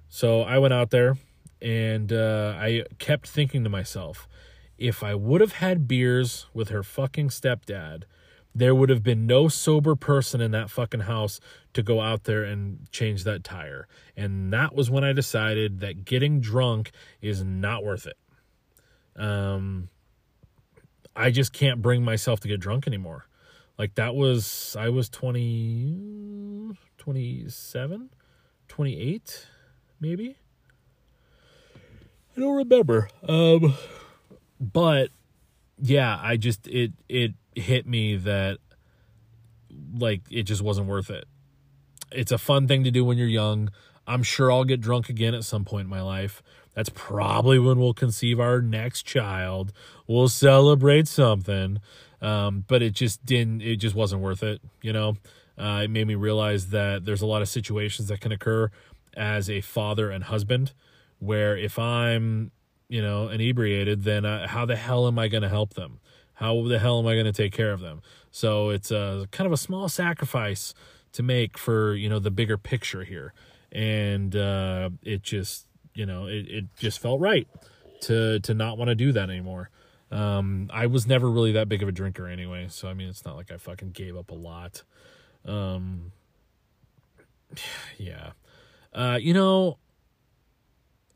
So 0.08 0.42
I 0.42 0.58
went 0.58 0.74
out 0.74 0.90
there 0.90 1.16
and 1.62 2.12
uh, 2.12 2.54
I 2.58 2.84
kept 2.98 3.28
thinking 3.28 3.64
to 3.64 3.70
myself, 3.70 4.28
if 4.78 5.02
I 5.02 5.14
would 5.14 5.40
have 5.40 5.52
had 5.52 5.88
beers 5.88 6.46
with 6.52 6.68
her 6.68 6.82
fucking 6.82 7.30
stepdad, 7.30 8.02
there 8.54 8.74
would 8.74 8.88
have 8.88 9.02
been 9.02 9.26
no 9.26 9.48
sober 9.48 9.94
person 9.94 10.40
in 10.40 10.50
that 10.52 10.70
fucking 10.70 11.00
house 11.00 11.40
to 11.74 11.82
go 11.82 12.00
out 12.00 12.24
there 12.24 12.42
and 12.42 12.90
change 12.90 13.24
that 13.24 13.44
tire. 13.44 13.86
And 14.16 14.52
that 14.52 14.74
was 14.74 14.90
when 14.90 15.04
I 15.04 15.12
decided 15.12 15.80
that 15.80 16.04
getting 16.04 16.40
drunk 16.40 16.90
is 17.20 17.42
not 17.42 17.84
worth 17.84 18.06
it. 18.06 18.16
Um, 19.16 19.88
I 21.14 21.30
just 21.30 21.52
can't 21.52 21.80
bring 21.80 22.02
myself 22.02 22.40
to 22.40 22.48
get 22.48 22.60
drunk 22.60 22.86
anymore. 22.86 23.26
Like 23.78 23.94
that 23.96 24.14
was, 24.14 24.76
I 24.78 24.88
was 24.88 25.08
20, 25.08 26.76
27, 26.98 28.10
28 28.68 29.46
maybe. 30.00 30.36
I 32.36 32.40
don't 32.40 32.56
remember. 32.56 33.08
Um, 33.26 33.74
but 34.60 35.10
yeah, 35.78 36.18
I 36.22 36.36
just 36.36 36.66
it 36.66 36.92
it 37.08 37.32
hit 37.54 37.86
me 37.86 38.16
that 38.16 38.58
like 39.98 40.22
it 40.30 40.44
just 40.44 40.62
wasn't 40.62 40.86
worth 40.86 41.10
it. 41.10 41.24
It's 42.12 42.32
a 42.32 42.38
fun 42.38 42.68
thing 42.68 42.84
to 42.84 42.90
do 42.90 43.04
when 43.04 43.18
you're 43.18 43.26
young. 43.26 43.70
I'm 44.06 44.22
sure 44.22 44.50
I'll 44.52 44.64
get 44.64 44.80
drunk 44.80 45.08
again 45.08 45.34
at 45.34 45.44
some 45.44 45.64
point 45.64 45.84
in 45.84 45.90
my 45.90 46.02
life. 46.02 46.42
That's 46.74 46.90
probably 46.90 47.58
when 47.58 47.78
we'll 47.78 47.94
conceive 47.94 48.38
our 48.38 48.60
next 48.60 49.02
child. 49.02 49.72
We'll 50.06 50.28
celebrate 50.28 51.08
something. 51.08 51.80
Um, 52.20 52.64
but 52.66 52.82
it 52.82 52.92
just 52.92 53.24
didn't, 53.24 53.62
it 53.62 53.76
just 53.76 53.94
wasn't 53.94 54.22
worth 54.22 54.42
it. 54.42 54.60
You 54.82 54.92
know, 54.92 55.16
uh, 55.58 55.82
it 55.84 55.90
made 55.90 56.06
me 56.06 56.14
realize 56.14 56.68
that 56.70 57.04
there's 57.04 57.22
a 57.22 57.26
lot 57.26 57.42
of 57.42 57.48
situations 57.48 58.08
that 58.08 58.20
can 58.20 58.32
occur 58.32 58.70
as 59.16 59.48
a 59.48 59.60
father 59.60 60.10
and 60.10 60.24
husband 60.24 60.72
where 61.18 61.56
if 61.56 61.78
I'm, 61.78 62.50
you 62.88 63.02
know, 63.02 63.28
inebriated, 63.28 64.04
then 64.04 64.24
uh, 64.24 64.46
how 64.46 64.66
the 64.66 64.76
hell 64.76 65.06
am 65.06 65.18
I 65.18 65.28
going 65.28 65.42
to 65.42 65.48
help 65.48 65.74
them? 65.74 65.98
how 66.36 66.68
the 66.68 66.78
hell 66.78 66.98
am 66.98 67.06
I 67.06 67.14
going 67.14 67.26
to 67.26 67.32
take 67.32 67.52
care 67.52 67.72
of 67.72 67.80
them? 67.80 68.02
So 68.30 68.70
it's 68.70 68.90
a 68.90 69.26
kind 69.30 69.46
of 69.46 69.52
a 69.52 69.56
small 69.56 69.88
sacrifice 69.88 70.74
to 71.12 71.22
make 71.22 71.56
for 71.58 71.94
you 71.94 72.08
know 72.08 72.18
the 72.18 72.30
bigger 72.30 72.58
picture 72.58 73.04
here, 73.04 73.32
and 73.72 74.34
uh, 74.34 74.90
it 75.02 75.22
just 75.22 75.66
you 75.94 76.06
know 76.06 76.26
it, 76.26 76.48
it 76.48 76.64
just 76.78 76.98
felt 76.98 77.20
right 77.20 77.48
to 78.02 78.40
to 78.40 78.54
not 78.54 78.78
want 78.78 78.88
to 78.88 78.94
do 78.94 79.12
that 79.12 79.30
anymore. 79.30 79.70
Um, 80.10 80.70
I 80.72 80.86
was 80.86 81.06
never 81.06 81.28
really 81.28 81.52
that 81.52 81.68
big 81.68 81.82
of 81.82 81.88
a 81.88 81.92
drinker 81.92 82.28
anyway, 82.28 82.66
so 82.70 82.88
I 82.88 82.94
mean 82.94 83.08
it's 83.08 83.24
not 83.24 83.36
like 83.36 83.50
I 83.50 83.56
fucking 83.56 83.90
gave 83.90 84.16
up 84.16 84.30
a 84.30 84.34
lot. 84.34 84.82
Um, 85.44 86.12
yeah, 87.98 88.32
uh, 88.92 89.18
you 89.20 89.34
know, 89.34 89.78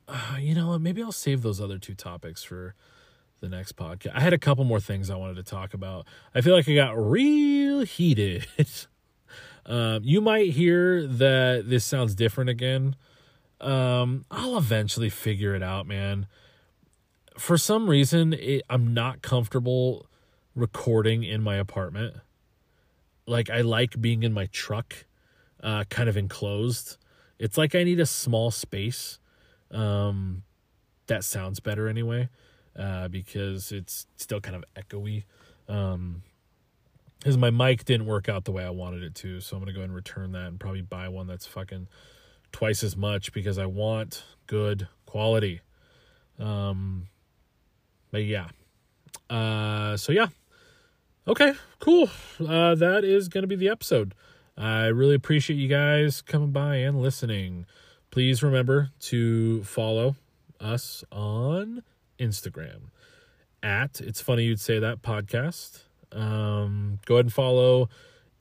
uh, 0.09 0.37
you 0.39 0.55
know? 0.55 0.79
Maybe 0.79 1.03
I'll 1.03 1.13
save 1.13 1.43
those 1.43 1.61
other 1.61 1.79
two 1.79 1.95
topics 1.95 2.43
for 2.43 2.75
the 3.41 3.49
next 3.49 3.77
podcast. 3.77 4.13
I 4.15 4.21
had 4.21 4.33
a 4.33 4.39
couple 4.39 4.65
more 4.65 4.81
things 4.81 5.11
I 5.11 5.17
wanted 5.17 5.37
to 5.37 5.43
talk 5.43 5.75
about. 5.75 6.07
I 6.35 6.41
feel 6.41 6.55
like 6.55 6.69
I 6.69 6.75
got 6.75 6.93
real 6.93 7.81
heated. 7.81 8.47
um, 9.67 10.01
you 10.03 10.21
might 10.21 10.51
hear 10.51 11.07
that 11.07 11.65
this 11.67 11.85
sounds 11.85 12.15
different 12.15 12.51
again. 12.51 12.97
Um, 13.61 14.25
I'll 14.31 14.57
eventually 14.57 15.11
figure 15.11 15.55
it 15.55 15.63
out, 15.63 15.87
man. 15.87 16.27
For 17.39 17.59
some 17.59 17.89
reason, 17.89 18.33
it, 18.33 18.63
I'm 18.71 18.93
not 18.95 19.23
comfortable 19.23 20.07
recording 20.55 21.23
in 21.23 21.43
my 21.43 21.57
apartment. 21.57 22.17
Like, 23.27 23.51
I 23.51 23.61
like 23.61 24.01
being 24.01 24.23
in 24.23 24.33
my 24.33 24.47
truck, 24.47 25.07
uh, 25.63 25.85
kind 25.89 26.09
of 26.09 26.17
enclosed. 26.17 26.97
It's 27.39 27.57
like 27.57 27.75
I 27.75 27.85
need 27.85 28.01
a 28.01 28.07
small 28.07 28.51
space. 28.51 29.19
Um, 29.71 30.43
that 31.07 31.25
sounds 31.25 31.61
better 31.61 31.89
anyway 31.89 32.29
uh, 32.77 33.09
because 33.09 33.73
it's 33.73 34.07
still 34.17 34.41
kind 34.41 34.57
of 34.57 34.65
echoey. 34.77 35.25
Um, 35.69 36.23
because 37.21 37.37
my 37.37 37.51
mic 37.51 37.85
didn't 37.85 38.07
work 38.07 38.31
out 38.31 38.45
the 38.45 38.53
way 38.53 38.65
I 38.65 38.71
wanted 38.71 39.03
it 39.03 39.15
to, 39.17 39.41
so 39.41 39.57
I'm 39.57 39.63
gonna 39.63 39.75
go 39.75 39.83
and 39.83 39.95
return 39.95 40.33
that 40.33 40.49
and 40.49 40.59
probably 40.59 40.81
buy 40.81 41.09
one 41.09 41.27
that's 41.27 41.47
fucking 41.47 41.87
twice 42.51 42.83
as 42.83 42.97
much 42.97 43.33
because 43.33 43.59
I 43.59 43.67
want 43.67 44.25
good 44.47 44.89
quality. 45.05 45.61
Um, 46.39 47.09
but 48.11 48.25
yeah, 48.25 48.49
uh, 49.29 49.99
so 49.99 50.13
yeah, 50.13 50.29
okay, 51.29 51.53
cool. 51.79 52.09
Uh, 52.41 52.75
that 52.75 53.05
is 53.05 53.29
gonna 53.29 53.47
be 53.47 53.57
the 53.57 53.69
episode. 53.69 54.15
I 54.57 54.87
really 54.87 55.15
appreciate 55.15 55.57
you 55.57 55.69
guys 55.69 56.23
coming 56.23 56.53
by 56.53 56.77
and 56.77 57.03
listening. 57.03 57.67
Please 58.11 58.43
remember 58.43 58.91
to 59.01 59.63
follow 59.65 60.17
us 60.59 61.05
on 61.13 61.83
Instagram 62.19 62.91
at 63.63 64.01
It's 64.01 64.21
Funny 64.21 64.45
You'd 64.45 64.61
Say 64.61 64.79
That 64.79 65.03
podcast. 65.03 65.85
Um, 66.13 66.99
go 67.05 67.15
ahead 67.15 67.27
and 67.27 67.33
follow 67.33 67.89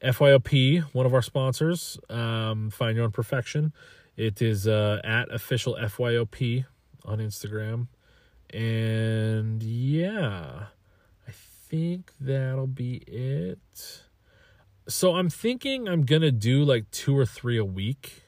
FYOP, 0.02 0.82
one 0.94 1.06
of 1.06 1.14
our 1.14 1.22
sponsors, 1.22 2.00
um, 2.10 2.70
Find 2.70 2.96
Your 2.96 3.06
Own 3.06 3.12
Perfection. 3.12 3.74
It 4.16 4.42
is 4.42 4.68
uh, 4.68 5.02
at 5.04 5.32
official 5.32 5.78
FYOP 5.80 6.66
on 7.06 7.20
Instagram. 7.20 7.88
And 8.54 9.62
yeah, 9.62 10.66
I 11.28 11.32
think 11.32 12.12
that'll 12.20 12.68
be 12.68 12.96
it. 13.08 14.02
So 14.88 15.16
I'm 15.16 15.30
thinking 15.30 15.88
I'm 15.88 16.04
going 16.04 16.24
to 16.24 16.32
do 16.32 16.64
like 16.64 16.90
two 16.92 17.18
or 17.18 17.26
three 17.26 17.58
a 17.58 17.66
week 17.66 18.24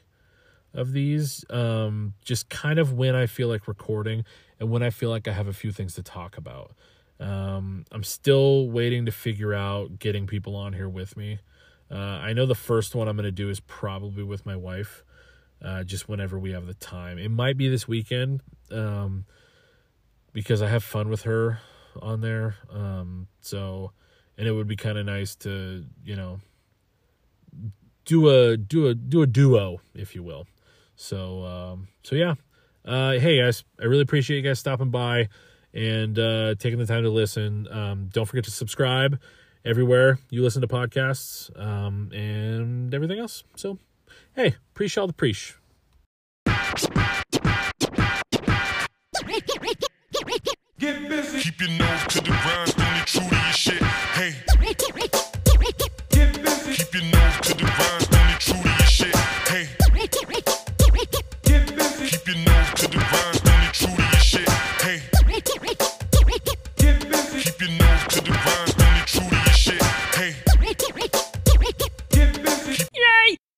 of 0.74 0.92
these 0.92 1.44
um 1.50 2.14
just 2.24 2.48
kind 2.48 2.78
of 2.78 2.94
when 2.94 3.14
I 3.14 3.26
feel 3.26 3.46
like 3.48 3.68
recording 3.68 4.24
and 4.58 4.70
when 4.70 4.82
I 4.82 4.88
feel 4.88 5.10
like 5.10 5.28
I 5.28 5.32
have 5.32 5.46
a 5.46 5.52
few 5.52 5.70
things 5.70 5.94
to 5.96 6.02
talk 6.02 6.38
about. 6.38 6.72
Um, 7.22 7.84
I'm 7.92 8.02
still 8.02 8.68
waiting 8.68 9.06
to 9.06 9.12
figure 9.12 9.54
out 9.54 9.98
getting 10.00 10.26
people 10.26 10.56
on 10.56 10.72
here 10.72 10.88
with 10.88 11.16
me. 11.16 11.38
Uh, 11.90 11.94
I 11.96 12.32
know 12.32 12.46
the 12.46 12.54
first 12.54 12.94
one 12.94 13.06
I'm 13.06 13.16
going 13.16 13.24
to 13.24 13.30
do 13.30 13.48
is 13.48 13.60
probably 13.60 14.24
with 14.24 14.44
my 14.44 14.56
wife, 14.56 15.04
uh, 15.62 15.84
just 15.84 16.08
whenever 16.08 16.38
we 16.38 16.50
have 16.50 16.66
the 16.66 16.74
time. 16.74 17.18
It 17.18 17.30
might 17.30 17.56
be 17.56 17.68
this 17.68 17.86
weekend 17.86 18.40
um, 18.72 19.24
because 20.32 20.62
I 20.62 20.68
have 20.68 20.82
fun 20.82 21.10
with 21.10 21.22
her 21.22 21.60
on 22.00 22.22
there. 22.22 22.56
Um, 22.70 23.28
so, 23.40 23.92
and 24.36 24.48
it 24.48 24.52
would 24.52 24.66
be 24.66 24.76
kind 24.76 24.98
of 24.98 25.06
nice 25.06 25.36
to, 25.36 25.84
you 26.04 26.16
know, 26.16 26.40
do 28.04 28.28
a 28.30 28.56
do 28.56 28.88
a 28.88 28.94
do 28.94 29.22
a 29.22 29.26
duo, 29.26 29.80
if 29.94 30.16
you 30.16 30.24
will. 30.24 30.46
So, 30.96 31.44
um, 31.44 31.88
so 32.02 32.16
yeah, 32.16 32.34
uh, 32.84 33.12
hey 33.12 33.40
guys, 33.40 33.62
I 33.80 33.84
really 33.84 34.02
appreciate 34.02 34.38
you 34.38 34.42
guys 34.42 34.58
stopping 34.58 34.90
by 34.90 35.28
and 35.74 36.18
uh, 36.18 36.54
taking 36.56 36.78
the 36.78 36.86
time 36.86 37.02
to 37.02 37.10
listen. 37.10 37.68
Um, 37.70 38.08
don't 38.12 38.26
forget 38.26 38.44
to 38.44 38.50
subscribe 38.50 39.20
everywhere 39.64 40.18
you 40.30 40.42
listen 40.42 40.60
to 40.62 40.68
podcasts 40.68 41.50
um, 41.60 42.10
and 42.12 42.92
everything 42.94 43.18
else. 43.18 43.44
So, 43.56 43.78
hey, 44.34 44.56
preach 44.74 44.98
all 44.98 45.06
the 45.06 45.12
preach. 45.12 45.56
Get 50.78 51.08
busy. 51.08 51.40
Keep 51.40 51.60
your 51.60 51.70
nose 51.70 52.06
to 52.08 52.20
the 52.20 53.02
true 53.06 53.28
to 53.28 53.34
your 53.34 53.52
shit. 53.52 53.82
Hey. 53.82 54.34
Get 56.10 56.42
busy. 56.42 56.74
Keep 56.74 56.94
your 56.94 57.04
nose 57.04 57.40
to 57.42 57.54
the 57.54 58.36
true 58.40 58.62
to 58.62 58.68
your 58.68 58.78
shit. 58.78 59.16
Hey. 59.46 59.81